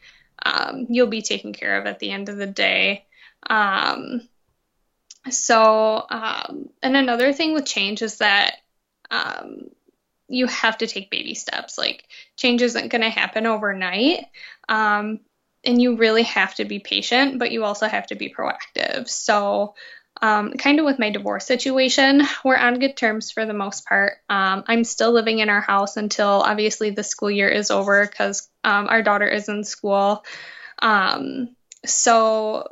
um, 0.45 0.87
you'll 0.89 1.07
be 1.07 1.23
taken 1.23 1.53
care 1.53 1.79
of 1.79 1.87
at 1.87 2.01
the 2.01 2.11
end 2.11 2.29
of 2.29 2.37
the 2.37 2.47
day. 2.47 3.05
so, 5.31 6.07
and 6.11 6.71
another 6.83 7.33
thing 7.33 7.53
with 7.53 7.67
change 7.67 8.03
is 8.03 8.19
that 8.19 8.57
you 10.29 10.47
have 10.47 10.79
to 10.79 10.87
take 10.87 11.11
baby 11.11 11.35
steps. 11.35 11.79
Like 11.79 12.07
change 12.37 12.63
isn't 12.63 12.89
going 12.89 13.03
to 13.03 13.11
happen 13.11 13.47
overnight. 13.47 14.27
Um, 14.69 15.21
and 15.65 15.81
you 15.81 15.97
really 15.97 16.23
have 16.23 16.55
to 16.57 16.65
be 16.65 16.79
patient, 16.79 17.39
but 17.39 17.51
you 17.51 17.65
also 17.65 17.87
have 17.87 18.07
to 18.09 18.15
be 18.15 18.33
proactive. 18.33 19.09
So, 19.09 19.75
um, 20.21 20.55
kind 20.55 20.81
of 20.81 20.85
with 20.85 20.99
my 20.99 21.11
divorce 21.11 21.47
situation, 21.47 22.23
we're 22.45 22.57
on 22.57 22.79
good 22.79 22.97
terms 22.97 23.31
for 23.31 23.45
the 23.47 23.55
most 23.55 23.87
part. 23.87 24.15
Um, 24.29 24.65
I'm 24.67 24.85
still 24.85 25.13
living 25.13 25.39
in 25.39 25.49
our 25.49 25.61
house 25.61 25.97
until 25.97 26.29
obviously 26.29 26.91
the 26.91 27.05
school 27.05 27.31
year 27.31 27.49
is 27.49 27.71
over 27.71 28.07
because 28.07 28.49
um, 28.65 28.89
our 28.89 29.03
daughter 29.03 29.29
is 29.29 29.49
in 29.49 29.65
school. 29.65 30.25
Um, 30.81 31.57
so, 31.85 32.69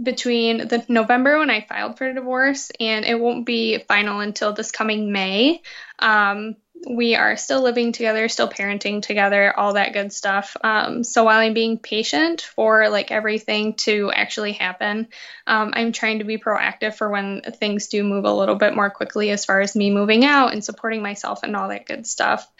between 0.00 0.68
the 0.68 0.84
November 0.88 1.38
when 1.38 1.50
I 1.50 1.60
filed 1.60 1.98
for 1.98 2.12
divorce 2.12 2.70
and 2.80 3.04
it 3.04 3.18
won't 3.18 3.44
be 3.44 3.78
final 3.86 4.20
until 4.20 4.52
this 4.52 4.70
coming 4.70 5.12
May, 5.12 5.62
um, 5.98 6.56
we 6.88 7.14
are 7.14 7.36
still 7.36 7.62
living 7.62 7.92
together, 7.92 8.28
still 8.28 8.48
parenting 8.48 9.02
together, 9.02 9.56
all 9.56 9.74
that 9.74 9.92
good 9.92 10.12
stuff. 10.12 10.56
Um, 10.62 11.04
so 11.04 11.24
while 11.24 11.38
I'm 11.38 11.52
being 11.52 11.78
patient 11.78 12.40
for 12.40 12.88
like 12.88 13.10
everything 13.10 13.74
to 13.78 14.10
actually 14.12 14.52
happen, 14.52 15.08
um, 15.46 15.72
I'm 15.74 15.92
trying 15.92 16.20
to 16.20 16.24
be 16.24 16.38
proactive 16.38 16.94
for 16.94 17.10
when 17.10 17.42
things 17.42 17.88
do 17.88 18.02
move 18.02 18.24
a 18.24 18.32
little 18.32 18.54
bit 18.54 18.74
more 18.74 18.88
quickly 18.88 19.30
as 19.30 19.44
far 19.44 19.60
as 19.60 19.76
me 19.76 19.90
moving 19.90 20.24
out 20.24 20.52
and 20.52 20.64
supporting 20.64 21.02
myself 21.02 21.42
and 21.42 21.54
all 21.54 21.68
that 21.68 21.86
good 21.86 22.06
stuff. 22.06 22.50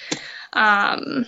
Um, 0.53 1.25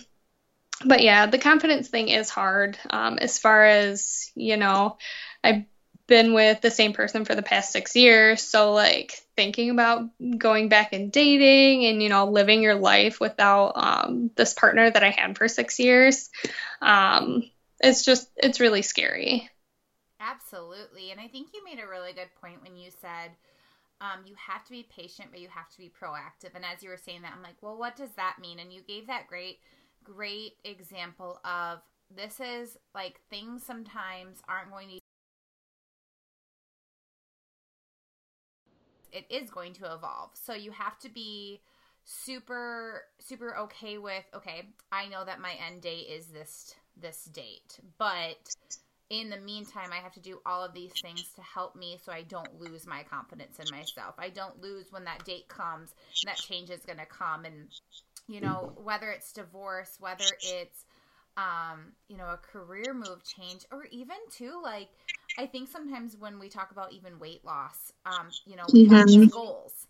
but 0.84 1.02
yeah, 1.02 1.26
the 1.26 1.38
confidence 1.38 1.88
thing 1.88 2.08
is 2.08 2.28
hard. 2.28 2.76
Um, 2.90 3.18
as 3.18 3.38
far 3.38 3.64
as 3.64 4.30
you 4.34 4.56
know, 4.56 4.98
I've 5.42 5.64
been 6.12 6.34
with 6.34 6.60
the 6.60 6.70
same 6.70 6.92
person 6.92 7.24
for 7.24 7.34
the 7.34 7.40
past 7.40 7.72
six 7.72 7.96
years. 7.96 8.42
So, 8.42 8.74
like, 8.74 9.22
thinking 9.34 9.70
about 9.70 10.10
going 10.36 10.68
back 10.68 10.92
and 10.92 11.10
dating 11.10 11.86
and, 11.86 12.02
you 12.02 12.10
know, 12.10 12.26
living 12.26 12.60
your 12.60 12.74
life 12.74 13.18
without 13.18 13.72
um, 13.76 14.30
this 14.36 14.52
partner 14.52 14.90
that 14.90 15.02
I 15.02 15.08
had 15.08 15.38
for 15.38 15.48
six 15.48 15.78
years, 15.78 16.28
um, 16.82 17.44
it's 17.80 18.04
just, 18.04 18.28
it's 18.36 18.60
really 18.60 18.82
scary. 18.82 19.48
Absolutely. 20.20 21.12
And 21.12 21.18
I 21.18 21.28
think 21.28 21.48
you 21.54 21.64
made 21.64 21.82
a 21.82 21.88
really 21.88 22.12
good 22.12 22.28
point 22.42 22.62
when 22.62 22.76
you 22.76 22.90
said, 23.00 23.30
um, 24.02 24.26
you 24.26 24.34
have 24.36 24.62
to 24.66 24.70
be 24.70 24.86
patient, 24.94 25.28
but 25.30 25.40
you 25.40 25.48
have 25.48 25.70
to 25.70 25.78
be 25.78 25.90
proactive. 25.90 26.54
And 26.54 26.62
as 26.62 26.82
you 26.82 26.90
were 26.90 26.98
saying 26.98 27.22
that, 27.22 27.32
I'm 27.34 27.42
like, 27.42 27.56
well, 27.62 27.78
what 27.78 27.96
does 27.96 28.12
that 28.16 28.36
mean? 28.38 28.58
And 28.58 28.70
you 28.70 28.82
gave 28.86 29.06
that 29.06 29.28
great, 29.28 29.60
great 30.04 30.58
example 30.62 31.40
of 31.42 31.78
this 32.14 32.38
is 32.38 32.76
like 32.94 33.18
things 33.30 33.64
sometimes 33.64 34.42
aren't 34.46 34.70
going 34.70 34.90
to 34.90 35.01
it 39.12 39.26
is 39.30 39.50
going 39.50 39.74
to 39.74 39.84
evolve. 39.92 40.30
So 40.34 40.54
you 40.54 40.70
have 40.72 40.98
to 41.00 41.08
be 41.08 41.60
super 42.04 43.02
super 43.20 43.56
okay 43.56 43.98
with 43.98 44.24
okay 44.34 44.68
i 44.90 45.06
know 45.06 45.24
that 45.24 45.40
my 45.40 45.52
end 45.66 45.82
date 45.82 46.08
is 46.10 46.26
this 46.26 46.74
this 47.00 47.24
date 47.26 47.78
but 47.96 48.36
in 49.08 49.30
the 49.30 49.36
meantime 49.36 49.90
i 49.92 50.02
have 50.02 50.12
to 50.12 50.20
do 50.20 50.40
all 50.44 50.64
of 50.64 50.74
these 50.74 50.92
things 51.00 51.30
to 51.34 51.42
help 51.42 51.76
me 51.76 51.96
so 52.02 52.10
i 52.10 52.22
don't 52.22 52.60
lose 52.60 52.86
my 52.86 53.04
confidence 53.04 53.58
in 53.60 53.66
myself 53.70 54.14
i 54.18 54.28
don't 54.28 54.60
lose 54.60 54.86
when 54.90 55.04
that 55.04 55.24
date 55.24 55.46
comes 55.48 55.94
that 56.24 56.36
change 56.36 56.70
is 56.70 56.84
going 56.84 56.98
to 56.98 57.06
come 57.06 57.44
and 57.44 57.68
you 58.26 58.40
know 58.40 58.72
whether 58.82 59.10
it's 59.10 59.32
divorce 59.32 59.96
whether 60.00 60.24
it's 60.42 60.84
um 61.36 61.92
you 62.08 62.16
know 62.16 62.26
a 62.26 62.36
career 62.36 62.92
move 62.92 63.22
change 63.24 63.64
or 63.70 63.84
even 63.92 64.16
too 64.30 64.60
like 64.62 64.88
i 65.38 65.46
think 65.46 65.68
sometimes 65.68 66.16
when 66.16 66.38
we 66.38 66.48
talk 66.48 66.70
about 66.70 66.92
even 66.92 67.18
weight 67.18 67.44
loss 67.44 67.92
um 68.06 68.28
you 68.44 68.56
know 68.56 68.64
we 68.72 68.84
have 68.86 69.06
these 69.06 69.30
goals 69.32 69.86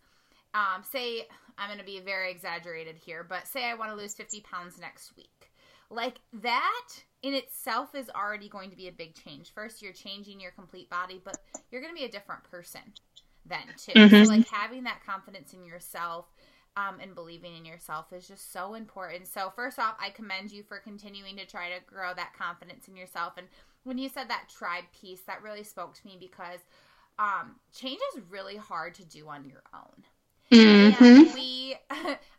um 0.55 0.83
say 0.91 1.27
i'm 1.59 1.69
going 1.69 1.79
to 1.79 1.85
be 1.85 2.01
very 2.01 2.31
exaggerated 2.31 2.97
here 2.97 3.25
but 3.29 3.47
say 3.47 3.65
i 3.65 3.75
want 3.75 3.91
to 3.91 3.97
lose 3.97 4.15
50 4.15 4.41
pounds 4.41 4.79
next 4.79 5.17
week 5.17 5.51
like 5.91 6.21
that 6.33 6.89
in 7.23 7.35
itself 7.35 7.95
is 7.95 8.11
already 8.11 8.49
going 8.49 8.71
to 8.71 8.77
be 8.77 8.89
a 8.89 8.93
big 8.93 9.15
change 9.15 9.53
first 9.53 9.83
you're 9.83 9.93
changing 9.93 10.41
your 10.41 10.53
complete 10.53 10.89
body 10.91 11.21
but 11.25 11.41
you're 11.71 11.81
going 11.81 11.95
to 11.95 11.99
be 11.99 12.07
a 12.07 12.11
different 12.11 12.43
person 12.45 12.81
then 13.45 13.67
too 13.77 13.93
Mhm. 13.93 14.23
so 14.23 14.29
like 14.29 14.47
having 14.49 14.85
that 14.85 15.05
confidence 15.05 15.53
in 15.53 15.65
yourself 15.65 16.27
um, 16.77 17.01
and 17.01 17.15
believing 17.15 17.57
in 17.57 17.65
yourself 17.65 18.13
is 18.13 18.27
just 18.27 18.53
so 18.53 18.75
important. 18.75 19.29
So, 19.29 19.53
first 19.55 19.79
off, 19.79 19.97
I 20.01 20.11
commend 20.11 20.53
you 20.53 20.63
for 20.63 20.79
continuing 20.79 21.37
to 21.37 21.47
try 21.47 21.69
to 21.69 21.85
grow 21.85 22.15
that 22.15 22.33
confidence 22.37 22.89
in 22.89 22.97
yourself. 22.97 23.35
And 23.37 23.47
when 23.85 23.99
you 23.99 24.09
said 24.09 24.29
that 24.29 24.49
tribe 24.49 24.85
piece, 24.99 25.21
that 25.23 25.43
really 25.43 25.65
spoke 25.65 25.95
to 25.95 26.07
me 26.07 26.17
because 26.19 26.61
um, 27.19 27.57
change 27.75 28.01
is 28.17 28.23
really 28.31 28.57
hard 28.57 28.95
to 28.95 29.05
do 29.05 29.29
on 29.29 29.45
your 29.45 29.63
own. 29.75 30.05
Mm-hmm. 30.51 31.35
We, 31.35 31.77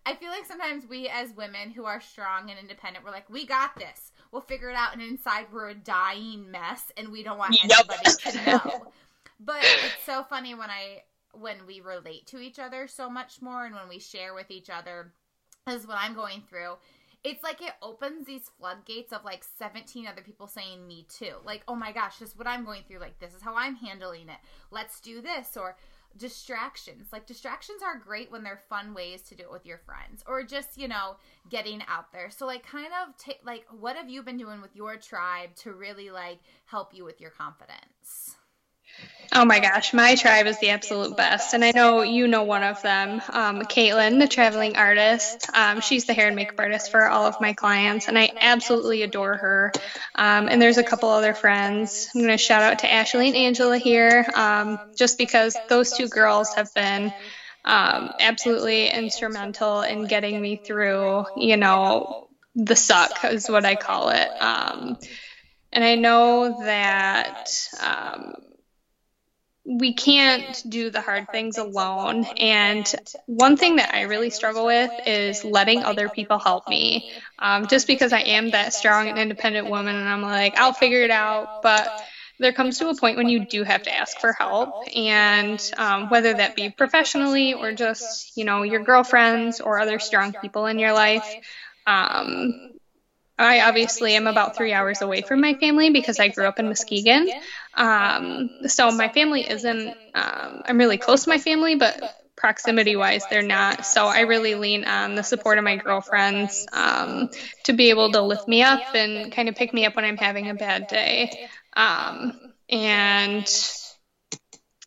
I 0.05 0.13
feel 0.15 0.29
like 0.29 0.45
sometimes 0.45 0.85
we 0.87 1.09
as 1.09 1.31
women 1.35 1.71
who 1.71 1.85
are 1.85 1.99
strong 1.99 2.49
and 2.49 2.59
independent, 2.59 3.03
we're 3.03 3.11
like, 3.11 3.29
we 3.29 3.45
got 3.45 3.75
this. 3.75 4.11
We'll 4.31 4.41
figure 4.41 4.69
it 4.69 4.75
out. 4.75 4.93
And 4.93 5.01
inside, 5.01 5.47
we're 5.51 5.69
a 5.69 5.75
dying 5.75 6.49
mess 6.51 6.91
and 6.97 7.09
we 7.09 7.23
don't 7.23 7.37
want 7.37 7.57
Yep. 7.63 7.71
anybody 7.89 8.31
to 8.31 8.45
know. 8.45 8.87
But 9.45 9.57
it's 9.61 10.05
so 10.05 10.23
funny 10.23 10.55
when 10.55 10.69
I 10.69 11.03
when 11.33 11.65
we 11.67 11.81
relate 11.81 12.27
to 12.27 12.39
each 12.39 12.59
other 12.59 12.87
so 12.87 13.09
much 13.09 13.41
more 13.41 13.65
and 13.65 13.75
when 13.75 13.89
we 13.89 13.99
share 13.99 14.33
with 14.33 14.49
each 14.51 14.69
other 14.69 15.11
is 15.67 15.85
what 15.85 15.97
I'm 15.99 16.13
going 16.13 16.43
through. 16.47 16.75
It's 17.23 17.43
like 17.43 17.61
it 17.61 17.73
opens 17.81 18.25
these 18.25 18.51
floodgates 18.59 19.13
of 19.13 19.23
like 19.23 19.45
17 19.57 20.07
other 20.07 20.21
people 20.21 20.47
saying 20.47 20.85
me 20.85 21.05
too. 21.07 21.35
Like, 21.45 21.63
oh 21.67 21.75
my 21.75 21.91
gosh, 21.91 22.17
this 22.17 22.29
is 22.29 22.37
what 22.37 22.47
I'm 22.47 22.65
going 22.65 22.83
through. 22.87 22.99
Like, 22.99 23.19
this 23.19 23.33
is 23.33 23.41
how 23.41 23.55
I'm 23.55 23.75
handling 23.75 24.27
it. 24.27 24.39
Let's 24.71 24.99
do 24.99 25.21
this. 25.21 25.55
Or 25.55 25.77
distractions. 26.17 27.07
Like, 27.11 27.25
distractions 27.25 27.81
are 27.81 27.97
great 27.97 28.31
when 28.31 28.43
they're 28.43 28.61
fun 28.69 28.93
ways 28.93 29.21
to 29.23 29.35
do 29.35 29.43
it 29.43 29.51
with 29.51 29.65
your 29.65 29.79
friends 29.79 30.23
or 30.27 30.43
just, 30.43 30.77
you 30.77 30.87
know, 30.87 31.15
getting 31.49 31.81
out 31.87 32.11
there. 32.11 32.29
So, 32.29 32.45
like, 32.45 32.65
kind 32.65 32.87
of 32.87 33.17
take, 33.17 33.39
like, 33.45 33.65
what 33.71 33.95
have 33.95 34.09
you 34.09 34.21
been 34.21 34.37
doing 34.37 34.61
with 34.61 34.75
your 34.75 34.97
tribe 34.97 35.55
to 35.57 35.73
really, 35.73 36.11
like, 36.11 36.39
help 36.65 36.93
you 36.93 37.03
with 37.03 37.19
your 37.19 37.31
confidence? 37.31 38.35
Oh 39.35 39.45
my 39.45 39.59
gosh, 39.59 39.93
my 39.93 40.13
tribe 40.15 40.45
is 40.45 40.59
the 40.59 40.69
absolute 40.69 41.15
best. 41.15 41.53
And 41.53 41.65
I 41.65 41.71
know 41.71 42.01
you 42.03 42.27
know 42.27 42.43
one 42.43 42.61
of 42.61 42.79
them, 42.83 43.19
um, 43.29 43.61
Caitlin, 43.61 44.19
the 44.19 44.27
traveling 44.27 44.75
artist. 44.75 45.47
Um, 45.53 45.79
she's 45.79 46.05
the 46.05 46.13
hair 46.13 46.27
and 46.27 46.35
makeup 46.35 46.59
artist 46.59 46.91
for 46.91 47.07
all 47.09 47.25
of 47.25 47.39
my 47.39 47.53
clients, 47.53 48.07
and 48.07 48.17
I 48.19 48.31
absolutely 48.39 49.01
adore 49.01 49.37
her. 49.37 49.71
Um, 50.13 50.49
and 50.49 50.61
there's 50.61 50.77
a 50.77 50.83
couple 50.83 51.09
other 51.09 51.33
friends. 51.33 52.09
I'm 52.13 52.21
going 52.21 52.29
to 52.31 52.37
shout 52.37 52.61
out 52.61 52.79
to 52.79 52.91
Ashley 52.91 53.27
and 53.27 53.35
Angela 53.35 53.79
here, 53.79 54.27
um, 54.35 54.79
just 54.95 55.17
because 55.17 55.59
those 55.67 55.93
two 55.93 56.07
girls 56.09 56.53
have 56.53 56.71
been 56.75 57.11
um, 57.65 58.11
absolutely 58.19 58.87
instrumental 58.89 59.81
in 59.81 60.05
getting 60.05 60.39
me 60.39 60.57
through, 60.57 61.25
you 61.35 61.57
know, 61.57 62.27
the 62.55 62.75
suck 62.75 63.23
is 63.23 63.49
what 63.49 63.65
I 63.65 63.77
call 63.77 64.09
it. 64.09 64.29
Um, 64.39 64.97
and 65.71 65.83
I 65.83 65.95
know 65.95 66.49
that 66.63 67.49
we 69.65 69.93
can't 69.93 70.61
do 70.67 70.89
the 70.89 71.01
hard 71.01 71.31
things 71.31 71.57
alone. 71.57 72.25
And 72.37 72.89
one 73.25 73.57
thing 73.57 73.77
that 73.77 73.93
I 73.93 74.01
really 74.01 74.29
struggle 74.29 74.65
with 74.65 74.91
is 75.05 75.43
letting 75.43 75.83
other 75.83 76.09
people 76.09 76.39
help 76.39 76.67
me. 76.67 77.05
Um, 77.39 77.67
just 77.67 77.87
because 77.87 78.11
I 78.13 78.19
am 78.21 78.51
that 78.51 78.73
strong 78.73 79.07
and 79.07 79.17
independent 79.17 79.67
woman, 79.67 79.95
and 79.95 80.07
I'm 80.09 80.21
like, 80.21 80.57
I'll 80.57 80.73
figure 80.73 81.03
it 81.03 81.11
out. 81.11 81.49
But 81.61 81.91
there 82.39 82.51
comes 82.53 82.79
to 82.79 82.89
a 82.89 82.95
point 82.95 83.17
when 83.17 83.29
you 83.29 83.39
do 83.45 83.63
have 83.63 83.83
to 83.83 83.95
ask 83.95 84.19
for 84.19 84.33
help, 84.33 84.75
and 84.93 85.59
um, 85.77 86.09
whether 86.09 86.33
that 86.33 86.55
be 86.55 86.69
professionally 86.69 87.53
or 87.53 87.71
just, 87.73 88.33
you 88.35 88.45
know, 88.45 88.63
your 88.63 88.81
girlfriends 88.81 89.59
or 89.61 89.79
other 89.79 89.99
strong 89.99 90.33
people 90.33 90.65
in 90.65 90.79
your 90.79 90.93
life. 90.93 91.35
Um, 91.87 92.72
I 93.37 93.61
obviously 93.61 94.15
am 94.15 94.27
about 94.27 94.55
three 94.55 94.73
hours 94.73 95.01
away 95.01 95.21
from 95.21 95.41
my 95.41 95.55
family 95.55 95.89
because 95.89 96.19
I 96.19 96.27
grew 96.29 96.47
up 96.47 96.59
in 96.59 96.67
Muskegon. 96.67 97.27
Um, 97.73 98.49
so 98.67 98.91
my 98.91 99.09
family 99.09 99.49
isn't, 99.49 99.95
um, 100.13 100.61
I'm 100.65 100.77
really 100.77 100.97
close 100.97 101.23
to 101.23 101.29
my 101.29 101.39
family, 101.39 101.75
but 101.75 102.01
proximity 102.35 102.95
wise, 102.95 103.25
they're 103.27 103.41
not. 103.41 103.85
So 103.85 104.05
I 104.07 104.21
really 104.21 104.55
lean 104.55 104.85
on 104.85 105.15
the 105.15 105.23
support 105.23 105.57
of 105.57 105.63
my 105.63 105.77
girlfriends 105.77 106.65
um, 106.73 107.29
to 107.63 107.73
be 107.73 107.89
able 107.89 108.11
to 108.11 108.21
lift 108.21 108.47
me 108.47 108.61
up 108.61 108.81
and 108.93 109.31
kind 109.31 109.49
of 109.49 109.55
pick 109.55 109.73
me 109.73 109.85
up 109.85 109.95
when 109.95 110.05
I'm 110.05 110.17
having 110.17 110.49
a 110.49 110.53
bad 110.55 110.87
day. 110.87 111.31
Um, 111.75 112.33
and 112.69 113.47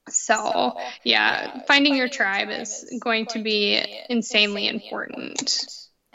so, 0.09 0.75
yeah, 1.05 1.63
finding 1.67 1.95
your 1.97 2.09
tribe 2.09 2.51
is 2.51 2.85
going 3.01 3.27
to 3.27 3.39
be 3.41 3.85
insanely 4.09 4.69
important. 4.69 5.59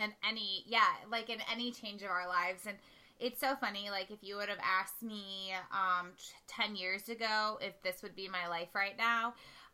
And 0.02 0.14
any 0.28 0.64
yeah 0.68 0.88
like 1.10 1.30
in 1.30 1.40
any 1.52 1.72
change 1.72 2.02
of 2.04 2.10
our 2.10 2.28
lives. 2.28 2.66
And 2.68 2.78
it's 3.20 3.40
so 3.40 3.56
funny 3.56 3.90
like 3.92 4.10
if 4.10 4.20
you 4.22 4.36
would 4.36 4.50
have 4.50 4.58
asked 4.64 5.04
me 5.04 5.52
um 5.72 6.08
t- 6.18 6.34
10 6.48 6.76
years 6.76 7.08
ago 7.08 7.60
if 7.62 7.80
this 7.84 8.02
would 8.02 8.16
be 8.16 8.28
my 8.28 8.48
life 8.48 8.70
right 8.74 8.98
now 8.98 9.28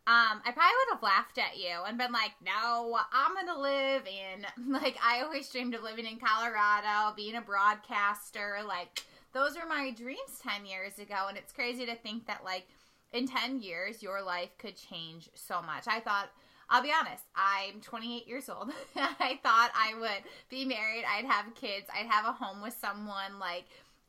um 0.06 0.42
i 0.44 0.52
probably 0.52 0.74
would 0.84 0.92
have 0.92 1.02
laughed 1.02 1.38
at 1.38 1.56
you 1.56 1.74
and 1.86 1.96
been 1.96 2.12
like 2.12 2.32
no 2.44 2.98
i'm 3.10 3.34
gonna 3.34 3.58
live 3.58 4.02
in 4.06 4.70
like 4.70 4.98
i 5.02 5.22
always 5.22 5.48
dreamed 5.48 5.74
of 5.74 5.82
living 5.82 6.04
in 6.04 6.18
colorado 6.18 7.14
being 7.16 7.36
a 7.36 7.40
broadcaster 7.40 8.58
like 8.68 9.02
those 9.32 9.56
were 9.56 9.68
my 9.68 9.90
dreams 9.90 10.40
10 10.42 10.66
years 10.66 10.98
ago. 10.98 11.26
And 11.28 11.36
it's 11.36 11.52
crazy 11.52 11.86
to 11.86 11.94
think 11.94 12.26
that 12.26 12.44
like 12.44 12.66
in 13.12 13.26
10 13.26 13.60
years 13.60 14.02
your 14.02 14.22
life 14.22 14.56
could 14.58 14.76
change 14.76 15.28
so 15.34 15.60
much. 15.62 15.84
I 15.86 16.00
thought 16.00 16.30
I'll 16.70 16.82
be 16.82 16.92
honest, 16.92 17.24
I'm 17.34 17.80
28 17.80 18.28
years 18.28 18.48
old. 18.48 18.70
I 18.96 19.38
thought 19.42 19.70
I 19.74 19.94
would 19.98 20.30
be 20.50 20.64
married, 20.64 21.04
I'd 21.04 21.24
have 21.24 21.54
kids, 21.54 21.86
I'd 21.94 22.06
have 22.06 22.26
a 22.26 22.32
home 22.32 22.62
with 22.62 22.76
someone, 22.78 23.38
like, 23.40 23.64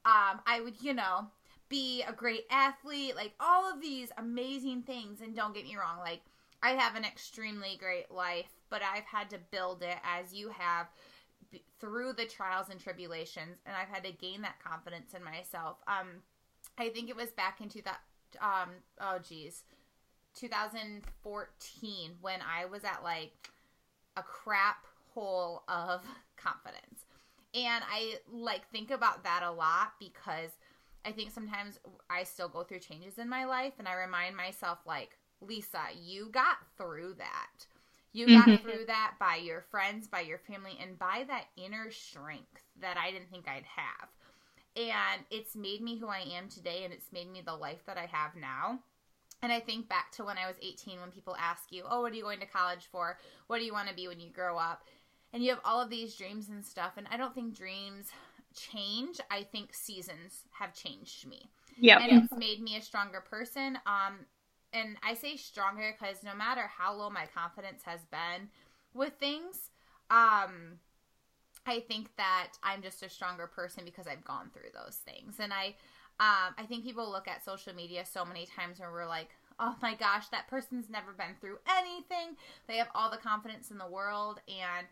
um, 0.05 0.41
I 0.45 0.61
would, 0.63 0.81
you 0.81 0.93
know, 0.93 1.27
be 1.69 2.03
a 2.03 2.11
great 2.11 2.45
athlete, 2.51 3.15
like 3.15 3.33
all 3.39 3.71
of 3.71 3.81
these 3.81 4.09
amazing 4.17 4.81
things. 4.83 5.21
And 5.21 5.35
don't 5.35 5.53
get 5.53 5.65
me 5.65 5.77
wrong, 5.77 5.99
like, 5.99 6.21
I 6.61 6.71
have 6.71 6.95
an 6.95 7.05
extremely 7.05 7.77
great 7.79 8.11
life, 8.11 8.49
but 8.69 8.81
I've 8.81 9.05
had 9.05 9.29
to 9.29 9.37
build 9.51 9.81
it 9.81 9.97
as 10.03 10.33
you 10.33 10.49
have 10.49 10.87
through 11.79 12.13
the 12.13 12.25
trials 12.25 12.69
and 12.69 12.79
tribulations, 12.79 13.57
and 13.65 13.75
I've 13.75 13.87
had 13.87 14.03
to 14.03 14.11
gain 14.11 14.41
that 14.41 14.61
confidence 14.63 15.13
in 15.13 15.23
myself. 15.23 15.77
Um, 15.87 16.07
I 16.77 16.89
think 16.89 17.09
it 17.09 17.15
was 17.15 17.31
back 17.31 17.61
in 17.61 17.69
2000, 17.69 17.97
um, 18.41 18.69
oh 18.99 19.19
geez, 19.19 19.63
2014 20.35 22.13
when 22.21 22.39
I 22.41 22.65
was 22.65 22.83
at 22.83 23.03
like 23.03 23.33
a 24.17 24.23
crap 24.23 24.85
hole 25.13 25.63
of 25.67 26.03
confidence. 26.37 27.05
And 27.53 27.83
I 27.89 28.15
like 28.31 28.69
think 28.71 28.91
about 28.91 29.23
that 29.23 29.43
a 29.43 29.51
lot 29.51 29.93
because 29.99 30.51
I 31.05 31.11
think 31.11 31.31
sometimes 31.31 31.79
I 32.09 32.23
still 32.23 32.49
go 32.49 32.63
through 32.63 32.79
changes 32.79 33.17
in 33.17 33.29
my 33.29 33.45
life 33.45 33.73
and 33.79 33.87
I 33.87 33.93
remind 33.95 34.35
myself 34.35 34.79
like, 34.85 35.17
Lisa, 35.41 35.81
you 35.99 36.29
got 36.31 36.57
through 36.77 37.15
that. 37.17 37.65
You 38.13 38.29
got 38.29 38.49
Mhm. 38.49 38.61
through 38.61 38.85
that 38.87 39.15
by 39.19 39.35
your 39.35 39.61
friends, 39.61 40.07
by 40.07 40.21
your 40.21 40.39
family, 40.39 40.77
and 40.81 40.97
by 40.97 41.25
that 41.27 41.45
inner 41.57 41.91
strength 41.91 42.63
that 42.81 42.97
I 42.97 43.11
didn't 43.11 43.29
think 43.29 43.47
I'd 43.47 43.65
have. 43.65 44.09
And 44.75 45.23
it's 45.31 45.55
made 45.55 45.81
me 45.81 45.97
who 45.97 46.07
I 46.07 46.19
am 46.19 46.49
today, 46.49 46.83
and 46.85 46.93
it's 46.93 47.11
made 47.11 47.31
me 47.31 47.41
the 47.41 47.55
life 47.55 47.85
that 47.85 47.97
I 47.97 48.05
have 48.07 48.35
now. 48.35 48.79
And 49.41 49.51
I 49.51 49.59
think 49.59 49.87
back 49.87 50.11
to 50.13 50.25
when 50.25 50.37
I 50.37 50.47
was 50.47 50.57
18 50.61 50.99
when 50.99 51.11
people 51.11 51.35
ask 51.39 51.71
you, 51.71 51.83
Oh, 51.89 52.01
what 52.01 52.11
are 52.11 52.15
you 52.15 52.23
going 52.23 52.39
to 52.41 52.45
college 52.45 52.87
for? 52.91 53.17
What 53.47 53.59
do 53.59 53.65
you 53.65 53.73
want 53.73 53.87
to 53.89 53.95
be 53.95 54.07
when 54.07 54.19
you 54.19 54.29
grow 54.29 54.57
up? 54.57 54.83
And 55.31 55.43
you 55.43 55.49
have 55.51 55.61
all 55.63 55.81
of 55.81 55.89
these 55.89 56.15
dreams 56.15 56.49
and 56.49 56.65
stuff. 56.65 56.93
And 56.97 57.07
I 57.11 57.17
don't 57.17 57.33
think 57.35 57.55
dreams 57.55 58.07
change. 58.55 59.19
I 59.29 59.43
think 59.43 59.73
seasons 59.73 60.43
have 60.51 60.73
changed 60.73 61.27
me 61.27 61.49
Yeah. 61.77 61.99
and 61.99 62.11
it's 62.23 62.33
made 62.35 62.61
me 62.61 62.77
a 62.77 62.81
stronger 62.81 63.21
person. 63.21 63.77
Um, 63.85 64.25
and 64.73 64.97
I 65.03 65.13
say 65.13 65.35
stronger 65.37 65.95
because 65.97 66.23
no 66.23 66.35
matter 66.35 66.67
how 66.67 66.93
low 66.93 67.09
my 67.09 67.25
confidence 67.27 67.83
has 67.83 68.01
been 68.05 68.49
with 68.93 69.13
things, 69.19 69.69
um, 70.11 70.79
I 71.65 71.79
think 71.81 72.15
that 72.17 72.53
I'm 72.63 72.81
just 72.81 73.03
a 73.03 73.09
stronger 73.09 73.47
person 73.47 73.85
because 73.85 74.07
I've 74.07 74.23
gone 74.23 74.49
through 74.53 74.71
those 74.73 74.95
things. 74.97 75.35
And 75.39 75.53
I, 75.53 75.75
um, 76.19 76.53
I 76.57 76.65
think 76.67 76.83
people 76.83 77.09
look 77.09 77.27
at 77.27 77.43
social 77.43 77.73
media 77.73 78.05
so 78.05 78.25
many 78.25 78.45
times 78.45 78.79
where 78.79 78.91
we're 78.91 79.07
like, 79.07 79.29
oh 79.59 79.75
my 79.81 79.95
gosh, 79.95 80.27
that 80.29 80.47
person's 80.47 80.89
never 80.89 81.11
been 81.13 81.35
through 81.39 81.57
anything. 81.77 82.35
They 82.67 82.77
have 82.77 82.89
all 82.93 83.09
the 83.09 83.17
confidence 83.17 83.71
in 83.71 83.77
the 83.77 83.87
world 83.87 84.41
and 84.47 84.87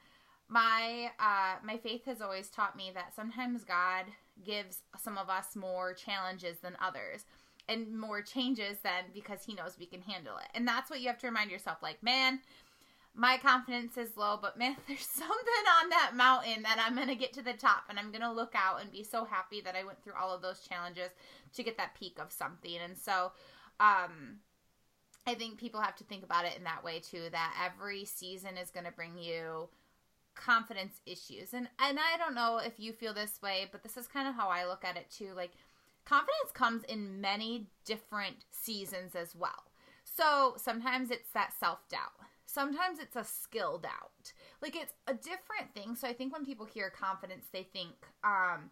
my 0.49 1.11
uh 1.19 1.55
my 1.61 1.77
faith 1.77 2.05
has 2.05 2.21
always 2.21 2.47
taught 2.47 2.77
me 2.77 2.89
that 2.93 3.13
sometimes 3.13 3.65
God 3.65 4.05
gives 4.45 4.81
some 4.97 5.17
of 5.17 5.29
us 5.29 5.57
more 5.57 5.93
challenges 5.93 6.59
than 6.59 6.77
others 6.81 7.25
and 7.67 7.97
more 7.97 8.21
changes 8.21 8.77
than 8.79 9.03
because 9.13 9.43
he 9.43 9.53
knows 9.53 9.77
we 9.77 9.85
can 9.85 10.01
handle 10.01 10.37
it. 10.37 10.47
And 10.55 10.65
that's 10.65 10.89
what 10.89 11.01
you 11.01 11.07
have 11.07 11.17
to 11.19 11.27
remind 11.27 11.51
yourself 11.51 11.79
like, 11.81 12.01
man, 12.01 12.39
my 13.17 13.39
confidence 13.39 13.97
is 13.97 14.15
low, 14.15 14.37
but 14.39 14.57
man, 14.57 14.77
there's 14.87 15.01
something 15.01 15.65
on 15.81 15.89
that 15.89 16.11
mountain 16.15 16.61
that 16.63 16.77
I'm 16.79 16.95
going 16.95 17.07
to 17.07 17.15
get 17.15 17.33
to 17.33 17.41
the 17.41 17.53
top 17.53 17.85
and 17.89 17.97
I'm 17.99 18.11
going 18.11 18.21
to 18.21 18.31
look 18.31 18.53
out 18.55 18.79
and 18.79 18.91
be 18.91 19.03
so 19.03 19.25
happy 19.25 19.59
that 19.61 19.75
I 19.75 19.83
went 19.83 20.01
through 20.03 20.13
all 20.19 20.33
of 20.33 20.41
those 20.41 20.61
challenges 20.61 21.09
to 21.55 21.63
get 21.63 21.77
that 21.77 21.95
peak 21.99 22.19
of 22.21 22.31
something. 22.31 22.77
And 22.81 22.95
so, 22.95 23.31
um, 23.79 24.37
I 25.25 25.33
think 25.33 25.57
people 25.57 25.81
have 25.81 25.95
to 25.97 26.05
think 26.05 26.23
about 26.23 26.45
it 26.45 26.55
in 26.57 26.63
that 26.63 26.85
way 26.85 26.99
too 26.99 27.23
that 27.31 27.53
every 27.65 28.05
season 28.05 28.55
is 28.55 28.71
going 28.71 28.85
to 28.85 28.93
bring 28.93 29.17
you 29.17 29.67
confidence 30.35 31.01
issues. 31.05 31.53
And 31.53 31.67
and 31.79 31.97
I 31.99 32.17
don't 32.17 32.35
know 32.35 32.61
if 32.63 32.73
you 32.77 32.93
feel 32.93 33.13
this 33.13 33.41
way, 33.41 33.67
but 33.71 33.83
this 33.83 33.97
is 33.97 34.07
kind 34.07 34.27
of 34.27 34.35
how 34.35 34.47
I 34.47 34.65
look 34.65 34.85
at 34.85 34.95
it 34.95 35.09
too. 35.09 35.33
Like 35.35 35.51
confidence 36.05 36.51
comes 36.53 36.83
in 36.83 37.19
many 37.19 37.67
different 37.83 38.37
seasons 38.51 39.15
as 39.15 39.35
well. 39.35 39.65
So, 40.05 40.53
sometimes 40.57 41.11
it's 41.11 41.29
that 41.33 41.51
self-doubt 41.59 42.13
sometimes 42.47 42.97
it's 42.99 43.15
a 43.15 43.23
skill 43.23 43.77
doubt. 43.77 44.33
Like 44.61 44.75
it's 44.75 44.93
a 45.05 45.13
different 45.13 45.73
thing. 45.75 45.95
So 45.95 46.07
I 46.07 46.13
think 46.13 46.33
when 46.33 46.45
people 46.45 46.65
hear 46.65 46.89
confidence, 46.89 47.45
they 47.53 47.63
think 47.63 47.93
um, 48.23 48.71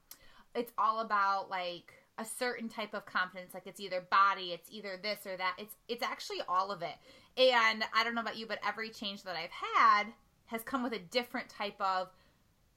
it's 0.55 0.71
all 0.77 1.01
about 1.01 1.49
like 1.51 1.93
a 2.17 2.25
certain 2.25 2.69
type 2.69 2.93
of 2.93 3.05
confidence 3.05 3.53
like 3.53 3.67
it's 3.67 3.81
either 3.81 3.99
body 4.09 4.53
it's 4.53 4.69
either 4.71 4.97
this 5.03 5.27
or 5.27 5.35
that 5.35 5.53
it's 5.57 5.75
it's 5.89 6.01
actually 6.01 6.37
all 6.47 6.71
of 6.71 6.81
it 6.81 6.95
and 7.35 7.83
i 7.93 8.05
don't 8.05 8.15
know 8.15 8.21
about 8.21 8.37
you 8.37 8.45
but 8.47 8.57
every 8.65 8.89
change 8.89 9.21
that 9.23 9.35
i've 9.35 9.51
had 9.51 10.05
has 10.45 10.63
come 10.63 10.81
with 10.81 10.93
a 10.93 10.99
different 11.11 11.49
type 11.49 11.75
of 11.81 12.07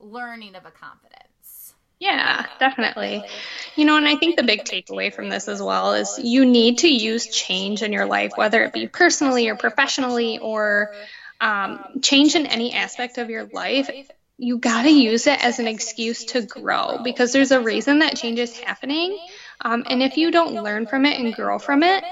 learning 0.01 0.57
of 0.57 0.67
a 0.67 0.73
confidence 0.73 1.75
yeah, 2.01 2.47
definitely. 2.61 3.25
You 3.79 3.85
know, 3.85 3.97
and 3.97 4.09
I 4.09 4.17
think 4.17 4.37
the 4.37 4.43
big 4.43 4.65
takeaway 4.65 5.15
from 5.15 5.29
this 5.29 5.47
as 5.47 5.63
well 5.63 5.93
is 5.93 6.19
you 6.21 6.45
need 6.45 6.79
to 6.79 6.89
use 6.89 7.29
change 7.29 7.81
in 7.81 7.93
your 7.93 8.07
life, 8.07 8.33
whether 8.35 8.65
it 8.65 8.73
be 8.73 8.89
personally 8.89 9.49
or 9.49 9.55
professionally 9.55 10.41
or 10.41 10.95
um, 11.41 11.79
change 12.03 12.35
in 12.35 12.47
any 12.47 12.75
aspect 12.75 13.19
of 13.19 13.31
your 13.31 13.45
life. 13.45 13.89
You 14.37 14.59
got 14.59 14.83
to 14.83 14.91
use 14.91 15.29
it 15.29 15.45
as 15.45 15.61
an 15.61 15.69
excuse 15.69 16.25
to 16.27 16.43
grow 16.43 16.99
because 17.05 17.33
there's 17.33 17.53
a 17.53 17.61
reason 17.61 18.01
that 18.01 18.17
change 18.17 18.41
is 18.41 18.59
happening. 18.59 19.17
Um, 19.61 19.85
and 19.89 20.03
if 20.03 20.17
you 20.17 20.33
don't 20.33 20.61
learn 20.61 20.87
from 20.87 21.05
it 21.07 21.21
and 21.21 21.33
grow 21.33 21.61
from 21.61 21.85
it, 21.85 22.03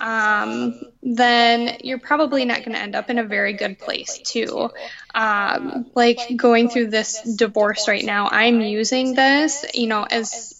um, 0.00 0.80
then 1.02 1.78
you're 1.82 1.98
probably 1.98 2.44
not 2.44 2.58
going 2.58 2.72
to 2.72 2.78
end 2.78 2.94
up 2.94 3.10
in 3.10 3.18
a 3.18 3.24
very 3.24 3.52
good 3.52 3.80
place, 3.80 4.18
too. 4.18 4.70
Um, 5.12 5.86
like 5.96 6.18
going 6.36 6.68
through 6.68 6.88
this 6.90 7.20
divorce 7.36 7.88
right 7.88 8.04
now, 8.04 8.28
I'm 8.28 8.60
using 8.60 9.14
this, 9.14 9.64
you 9.74 9.88
know, 9.88 10.04
as 10.04 10.55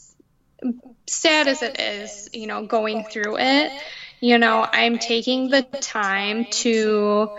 sad 1.06 1.48
as 1.48 1.62
it 1.62 1.80
is, 1.80 2.28
you 2.32 2.46
know, 2.46 2.66
going 2.66 3.04
through 3.04 3.38
it, 3.38 3.74
you 4.20 4.38
know, 4.38 4.66
I'm 4.72 4.98
taking 4.98 5.48
the 5.50 5.66
time 5.80 6.46
to 6.46 7.30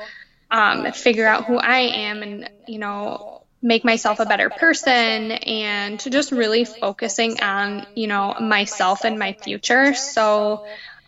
um, 0.52 0.92
figure 0.92 1.28
out 1.28 1.46
who 1.46 1.58
I 1.58 1.80
am 1.80 2.24
and, 2.24 2.50
you 2.66 2.80
know, 2.80 3.42
make 3.62 3.84
myself 3.84 4.20
a 4.20 4.26
better 4.26 4.50
person 4.50 5.32
and 5.32 6.00
to 6.02 6.10
just 6.10 6.32
really 6.32 6.66
focusing 6.66 7.42
on, 7.42 7.86
you 7.96 8.08
know, 8.08 8.36
myself 8.40 9.04
and 9.04 9.18
my 9.20 9.34
future. 9.34 9.94
So, 9.94 10.62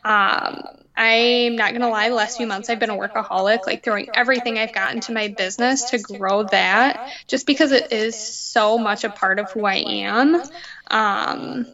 um, 0.04 0.62
I'm 0.96 1.56
not 1.56 1.72
going 1.72 1.82
to 1.82 1.88
lie, 1.88 2.10
the 2.10 2.16
last 2.16 2.36
few 2.38 2.48
months 2.48 2.70
I've 2.70 2.80
been 2.80 2.90
a 2.90 2.96
workaholic, 2.98 3.66
like 3.66 3.84
throwing 3.84 4.08
everything 4.14 4.58
I've 4.58 4.72
got 4.74 4.94
into 4.94 5.14
my 5.14 5.30
business 5.30 5.86
to 5.86 5.98
grow 6.00 6.44
that 6.44 7.02
just 7.28 7.46
because 7.46 7.72
it 7.72 7.88
is 7.92 8.18
so 8.18 8.78
much 8.78 9.04
a 9.06 9.10
part 9.10 9.40
of 9.40 9.50
who 9.52 9.66
I 9.66 9.76
am. 9.76 10.42
Um, 10.90 11.68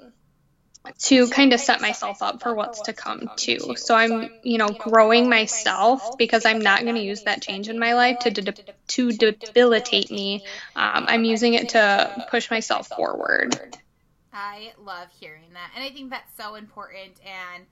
to 0.99 1.27
kind 1.29 1.53
of 1.53 1.59
set 1.59 1.81
myself 1.81 2.21
up 2.21 2.41
for 2.41 2.53
what's 2.53 2.81
to 2.81 2.93
come 2.93 3.29
too. 3.35 3.75
So 3.75 3.95
I'm, 3.95 4.29
you 4.43 4.57
know, 4.57 4.69
growing 4.69 5.29
myself 5.29 6.17
because 6.17 6.45
I'm 6.45 6.59
not 6.59 6.83
going 6.83 6.95
to 6.95 7.01
use 7.01 7.23
that 7.23 7.41
change 7.41 7.69
in 7.69 7.79
my 7.79 7.93
life 7.93 8.19
to 8.19 8.31
de- 8.31 8.53
to 8.87 9.11
debilitate 9.11 10.11
me. 10.11 10.43
Um, 10.75 11.05
I'm 11.07 11.23
using 11.23 11.53
it 11.53 11.69
to 11.69 12.25
push 12.29 12.49
myself 12.51 12.87
forward. 12.87 13.57
I 14.33 14.73
love 14.83 15.07
hearing 15.19 15.53
that, 15.53 15.71
and 15.75 15.83
I 15.83 15.89
think 15.89 16.09
that's 16.09 16.35
so 16.37 16.55
important. 16.55 17.13
And 17.25 17.65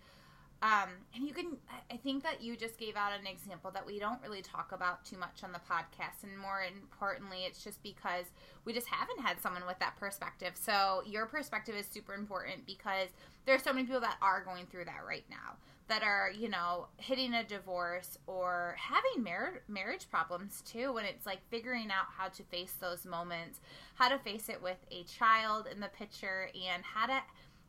um, 0.64 0.92
and 1.14 1.28
you 1.28 1.34
can, 1.34 1.58
I 1.92 1.98
think 1.98 2.24
that 2.24 2.42
you 2.42 2.56
just 2.56 2.78
gave 2.78 2.96
out 2.96 3.12
an 3.20 3.28
example 3.28 3.70
that 3.72 3.86
we 3.86 4.00
don't 4.00 4.22
really 4.24 4.42
talk 4.42 4.72
about 4.72 5.04
too 5.04 5.18
much 5.18 5.44
on 5.44 5.52
the 5.52 5.60
podcast. 5.60 6.24
And 6.24 6.40
more 6.40 6.64
importantly, 6.64 7.40
it's 7.46 7.62
just 7.62 7.84
because 7.84 8.28
we 8.64 8.72
just 8.72 8.88
haven't 8.88 9.20
had 9.20 9.42
someone 9.42 9.64
with 9.68 9.78
that 9.80 9.98
perspective. 10.00 10.54
So 10.56 11.04
your 11.06 11.26
perspective 11.26 11.76
is 11.76 11.86
super 11.86 12.14
important 12.14 12.66
because 12.66 13.10
there 13.46 13.54
are 13.54 13.60
so 13.60 13.74
many 13.74 13.86
people 13.86 14.00
that 14.02 14.16
are 14.22 14.42
going 14.42 14.66
through 14.68 14.86
that 14.86 15.02
right 15.06 15.26
now 15.30 15.58
that 15.90 16.02
are, 16.02 16.32
you 16.32 16.48
know, 16.48 16.88
hitting 16.96 17.34
a 17.34 17.44
divorce 17.44 18.18
or 18.26 18.78
having 18.80 19.22
mar- 19.22 19.64
marriage 19.68 20.10
problems 20.10 20.62
too. 20.62 20.94
When 20.94 21.04
it's 21.04 21.26
like 21.26 21.40
figuring 21.50 21.92
out 21.92 22.06
how 22.18 22.30
to 22.30 22.44
face 22.44 22.76
those 22.80 23.06
moments, 23.06 23.60
how 23.96 24.08
to 24.08 24.18
face 24.18 24.48
it 24.48 24.64
with 24.64 24.78
a 24.92 25.04
child 25.04 25.68
in 25.70 25.82
the 25.82 25.90
picture, 25.90 26.50
and 26.56 26.86
how 26.86 27.08
to 27.08 27.22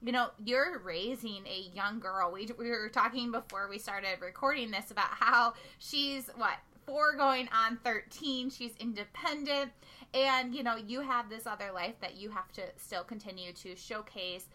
you 0.05 0.13
know, 0.13 0.29
you're 0.45 0.79
raising 0.81 1.47
a 1.47 1.71
young 1.75 1.99
girl. 1.99 2.31
We, 2.31 2.49
we 2.59 2.69
were 2.69 2.91
talking 2.91 3.33
before 3.33 3.69
we 3.69 3.79
started 3.79 4.21
recording 4.21 4.71
this 4.71 4.91
about 4.91 5.09
how 5.09 5.55
she's 5.79 6.29
what 6.37 6.59
four 6.85 7.17
going 7.17 7.49
on 7.49 7.79
13 7.83 8.51
she's 8.51 8.73
independent 8.79 9.71
and 10.13 10.55
you 10.55 10.63
know 10.63 10.77
you 10.77 11.01
have 11.01 11.31
this 11.31 11.47
other 11.47 11.73
life 11.73 11.95
that 12.03 12.15
you 12.15 12.29
have 12.29 12.53
to 12.53 12.61
still 12.77 13.03
continue 13.03 13.55
to 13.55 13.75
showcase 13.75 14.49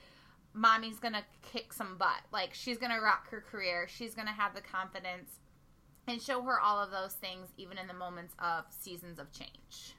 mommy's 0.53 0.99
gonna 0.99 1.23
kick 1.41 1.73
some 1.73 1.97
butt 1.97 2.21
like 2.31 2.53
she's 2.53 2.77
gonna 2.77 3.01
rock 3.01 3.27
her 3.31 3.41
career 3.41 3.87
she's 3.87 4.13
gonna 4.13 4.31
have 4.31 4.53
the 4.53 4.61
confidence 4.61 5.39
and 6.05 6.21
show 6.21 6.39
her 6.43 6.59
all 6.59 6.77
of 6.77 6.91
those 6.91 7.13
things 7.13 7.47
even 7.57 7.79
in 7.79 7.87
the 7.87 7.95
moments 7.95 8.35
of 8.37 8.63
seasons 8.69 9.17
of 9.17 9.31
change 9.31 9.95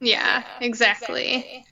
yeah, 0.00 0.44
exactly. 0.60 1.34
exactly. 1.34 1.66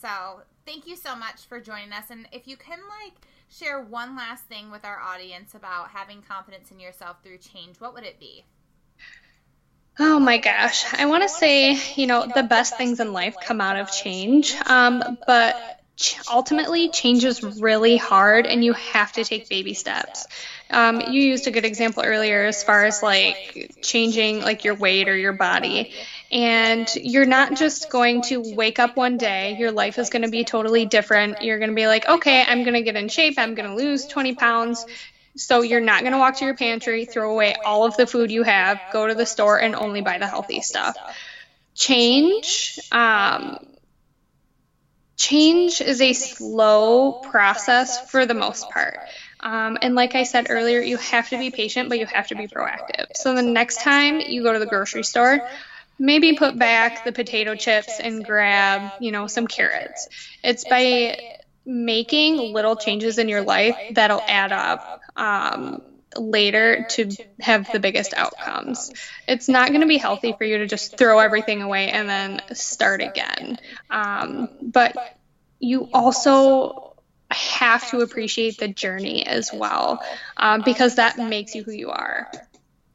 so 0.00 0.40
thank 0.66 0.86
you 0.86 0.96
so 0.96 1.16
much 1.16 1.46
for 1.46 1.60
joining 1.60 1.92
us. 1.92 2.10
And 2.10 2.28
if 2.32 2.46
you 2.46 2.56
can, 2.56 2.78
like, 3.02 3.14
share 3.48 3.80
one 3.80 4.16
last 4.16 4.44
thing 4.44 4.70
with 4.70 4.84
our 4.84 4.98
audience 4.98 5.54
about 5.54 5.90
having 5.90 6.22
confidence 6.22 6.70
in 6.70 6.80
yourself 6.80 7.18
through 7.22 7.38
change, 7.38 7.80
what 7.80 7.94
would 7.94 8.04
it 8.04 8.18
be? 8.20 8.44
Oh 9.98 10.18
my 10.18 10.36
gosh. 10.38 10.84
I 10.92 11.06
want 11.06 11.22
to 11.22 11.28
say, 11.28 11.78
you 11.94 12.06
know, 12.06 12.26
the 12.34 12.42
best 12.42 12.76
things 12.76 13.00
in 13.00 13.12
life 13.14 13.36
come 13.42 13.62
out 13.62 13.76
of 13.76 13.90
change. 13.90 14.54
Um, 14.66 15.16
but 15.26 15.80
ultimately, 16.30 16.90
change 16.90 17.24
is 17.24 17.42
really 17.42 17.96
hard 17.96 18.46
and 18.46 18.64
you 18.64 18.74
have 18.74 19.12
to 19.12 19.24
take 19.24 19.48
baby 19.48 19.74
steps. 19.74 20.26
Um, 20.70 21.00
you 21.00 21.22
used 21.22 21.46
a 21.46 21.50
good 21.50 21.64
example 21.64 22.02
earlier 22.04 22.44
as 22.44 22.62
far 22.62 22.84
as 22.84 23.02
like 23.02 23.78
changing 23.82 24.40
like 24.40 24.64
your 24.64 24.74
weight 24.74 25.08
or 25.08 25.16
your 25.16 25.32
body. 25.32 25.92
And 26.30 26.88
you're 26.96 27.26
not 27.26 27.56
just 27.56 27.88
going 27.88 28.22
to 28.22 28.42
wake 28.54 28.78
up 28.78 28.96
one 28.96 29.16
day, 29.16 29.56
your 29.58 29.72
life 29.72 29.98
is 29.98 30.10
going 30.10 30.22
to 30.22 30.30
be 30.30 30.44
totally 30.44 30.84
different. 30.84 31.42
You're 31.42 31.58
going 31.58 31.70
to 31.70 31.76
be 31.76 31.86
like, 31.86 32.06
okay, 32.06 32.44
I'm 32.46 32.62
going 32.62 32.74
to 32.74 32.82
get 32.82 32.96
in 32.96 33.08
shape, 33.08 33.38
I'm 33.38 33.54
going 33.54 33.68
to 33.68 33.76
lose 33.76 34.06
20 34.06 34.34
pounds. 34.34 34.84
So 35.36 35.62
you're 35.62 35.80
not 35.80 36.00
going 36.00 36.12
to 36.12 36.18
walk 36.18 36.36
to 36.36 36.44
your 36.46 36.56
pantry, 36.56 37.04
throw 37.04 37.30
away 37.30 37.54
all 37.64 37.84
of 37.84 37.96
the 37.96 38.06
food 38.06 38.30
you 38.30 38.42
have, 38.42 38.80
go 38.92 39.06
to 39.06 39.14
the 39.14 39.26
store, 39.26 39.60
and 39.60 39.74
only 39.74 40.00
buy 40.00 40.18
the 40.18 40.26
healthy 40.26 40.62
stuff. 40.62 40.96
Change. 41.74 42.80
Um, 42.90 43.58
change 45.16 45.80
is 45.80 46.00
a 46.00 46.12
slow 46.12 47.12
process 47.12 47.98
for 48.10 48.26
the 48.26 48.34
most 48.34 48.68
part. 48.70 49.00
Um, 49.40 49.78
and 49.80 49.94
like 49.94 50.14
I 50.14 50.24
said 50.24 50.46
earlier, 50.50 50.80
you 50.80 50.96
have 50.98 51.28
to 51.30 51.38
be 51.38 51.50
patient, 51.50 51.88
but 51.88 51.98
you 51.98 52.06
have 52.06 52.28
to 52.28 52.34
be 52.34 52.48
proactive. 52.48 53.06
So 53.14 53.34
the 53.34 53.42
next 53.42 53.80
time 53.80 54.20
you 54.20 54.42
go 54.42 54.52
to 54.52 54.58
the 54.58 54.66
grocery 54.66 55.04
store, 55.04 55.40
maybe 55.98 56.34
put 56.34 56.58
back 56.58 57.04
the 57.04 57.12
potato 57.12 57.54
chips 57.54 58.00
and 58.00 58.24
grab, 58.24 58.92
you 58.98 59.12
know, 59.12 59.26
some 59.26 59.46
carrots. 59.46 60.08
It's 60.42 60.64
by 60.64 61.18
making 61.64 62.38
little 62.38 62.76
changes 62.76 63.18
in 63.18 63.28
your 63.28 63.42
life 63.42 63.76
that'll 63.90 64.22
add 64.26 64.52
up 64.52 65.00
um, 65.16 65.82
later 66.18 66.86
to 66.90 67.10
have 67.40 67.70
the 67.72 67.80
biggest 67.80 68.14
outcomes. 68.14 68.92
It's 69.28 69.48
not 69.48 69.68
going 69.68 69.80
to 69.80 69.86
be 69.86 69.98
healthy 69.98 70.34
for 70.36 70.44
you 70.44 70.58
to 70.58 70.66
just 70.66 70.96
throw 70.96 71.18
everything 71.18 71.62
away 71.62 71.90
and 71.90 72.08
then 72.08 72.40
start 72.52 73.02
again. 73.02 73.58
Um, 73.90 74.48
but 74.62 74.96
you 75.58 75.88
also 75.92 76.94
have 77.30 77.88
to 77.90 78.00
appreciate 78.00 78.58
the 78.58 78.68
journey 78.68 79.26
as 79.26 79.50
well 79.52 80.02
um, 80.36 80.62
because 80.64 80.96
that 80.96 81.18
makes 81.18 81.54
you 81.54 81.64
who 81.64 81.72
you 81.72 81.90
are. 81.90 82.30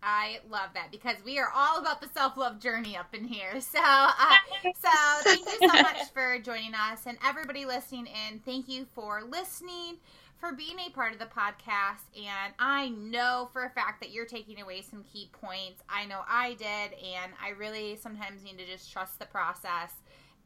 I 0.04 0.40
love 0.50 0.70
that 0.74 0.92
because 0.92 1.18
we 1.24 1.38
are 1.38 1.52
all 1.54 1.80
about 1.80 2.02
the 2.02 2.08
self 2.08 2.36
love 2.36 2.60
journey 2.60 2.98
up 2.98 3.14
in 3.14 3.24
here. 3.24 3.62
So, 3.62 3.80
uh, 3.80 4.36
so 4.80 4.90
thank 5.24 5.48
you 5.48 5.60
so 5.60 5.68
much 5.82 6.00
for 6.12 6.40
joining 6.40 6.74
us, 6.74 7.06
and 7.06 7.18
everybody 7.24 7.66
listening 7.66 8.08
in. 8.08 8.40
Thank 8.40 8.68
you 8.68 8.88
for 8.96 9.22
listening, 9.22 9.98
for 10.42 10.52
being 10.52 10.80
a 10.80 10.90
part 10.90 11.14
of 11.14 11.20
the 11.20 11.26
podcast. 11.26 12.02
And 12.18 12.54
I 12.58 12.90
know 12.90 13.50
for 13.54 13.64
a 13.64 13.70
fact 13.70 14.02
that 14.02 14.12
you're 14.12 14.26
taking 14.26 14.60
away 14.60 14.82
some 14.82 15.04
key 15.04 15.30
points. 15.32 15.84
I 15.88 16.06
know 16.06 16.22
I 16.28 16.56
did. 16.56 17.00
And 17.00 17.32
I 17.42 17.50
really 17.58 17.96
sometimes 17.96 18.44
need 18.44 18.58
to 18.58 18.66
just 18.66 18.92
trust 18.92 19.20
the 19.20 19.28
process 19.28 19.92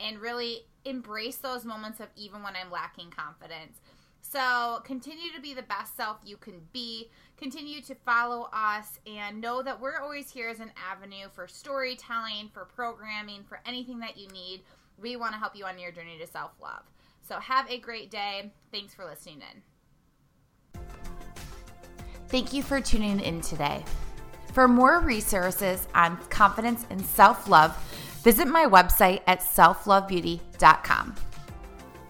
and 0.02 0.20
really 0.20 0.66
embrace 0.84 1.38
those 1.38 1.64
moments 1.64 2.02
of 2.02 2.08
even 2.18 2.44
when 2.44 2.56
I'm 2.58 2.70
lacking 2.70 3.10
confidence. 3.10 3.80
So 4.22 4.82
continue 4.84 5.32
to 5.34 5.42
be 5.42 5.54
the 5.54 5.62
best 5.62 5.96
self 5.96 6.18
you 6.26 6.36
can 6.36 6.62
be. 6.74 7.10
Continue 7.38 7.82
to 7.84 7.96
follow 7.96 8.50
us 8.52 9.00
and 9.08 9.40
know 9.40 9.62
that 9.64 9.80
we're 9.80 10.00
always 10.00 10.30
here 10.30 10.50
as 10.50 10.60
an 10.60 10.72
avenue 10.92 11.30
for 11.34 11.48
storytelling, 11.48 12.50
for 12.54 12.66
programming, 12.66 13.46
for 13.48 13.62
anything 13.66 14.00
that 14.00 14.18
you 14.18 14.28
need. 14.30 14.64
We 14.98 15.16
want 15.16 15.34
to 15.34 15.40
help 15.40 15.56
you 15.56 15.66
on 15.66 15.80
your 15.80 15.92
journey 15.92 16.18
to 16.20 16.28
self 16.28 16.52
love. 16.62 16.84
So 17.22 17.40
have 17.40 17.70
a 17.70 17.80
great 17.80 18.12
day. 18.12 18.52
Thanks 18.72 18.94
for 18.94 19.06
listening 19.06 19.38
in. 19.38 19.75
Thank 22.36 22.52
you 22.52 22.63
for 22.63 22.82
tuning 22.82 23.21
in 23.21 23.39
today. 23.39 23.82
For 24.52 24.67
more 24.67 25.00
resources 25.00 25.88
on 25.95 26.17
confidence 26.30 26.86
and 26.89 27.00
self 27.00 27.48
love, 27.48 27.74
visit 28.26 28.50
my 28.50 28.65
website 28.65 29.21
at 29.26 29.39
selflovebeauty.com. 29.39 31.15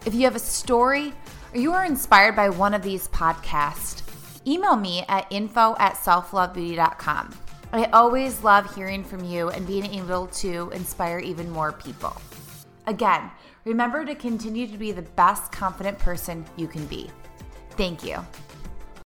If 0.04 0.14
you 0.14 0.22
have 0.22 0.34
a 0.34 0.40
story 0.40 1.12
or 1.54 1.60
you 1.60 1.72
are 1.74 1.84
inspired 1.84 2.34
by 2.34 2.48
one 2.48 2.74
of 2.74 2.82
these 2.82 3.06
podcasts, 3.06 4.02
email 4.44 4.74
me 4.74 5.04
at 5.08 5.28
info 5.30 5.76
at 5.78 5.94
selflovebeauty.com. 5.94 7.32
I 7.72 7.84
always 7.92 8.42
love 8.42 8.74
hearing 8.74 9.04
from 9.04 9.22
you 9.22 9.50
and 9.50 9.64
being 9.64 9.86
able 9.94 10.26
to 10.26 10.72
inspire 10.74 11.20
even 11.20 11.48
more 11.48 11.70
people. 11.70 12.20
Again, 12.88 13.30
remember 13.64 14.04
to 14.04 14.16
continue 14.16 14.66
to 14.66 14.76
be 14.76 14.90
the 14.90 15.02
best 15.02 15.52
confident 15.52 16.00
person 16.00 16.44
you 16.56 16.66
can 16.66 16.84
be. 16.86 17.12
Thank 17.76 18.02
you. 18.02 18.26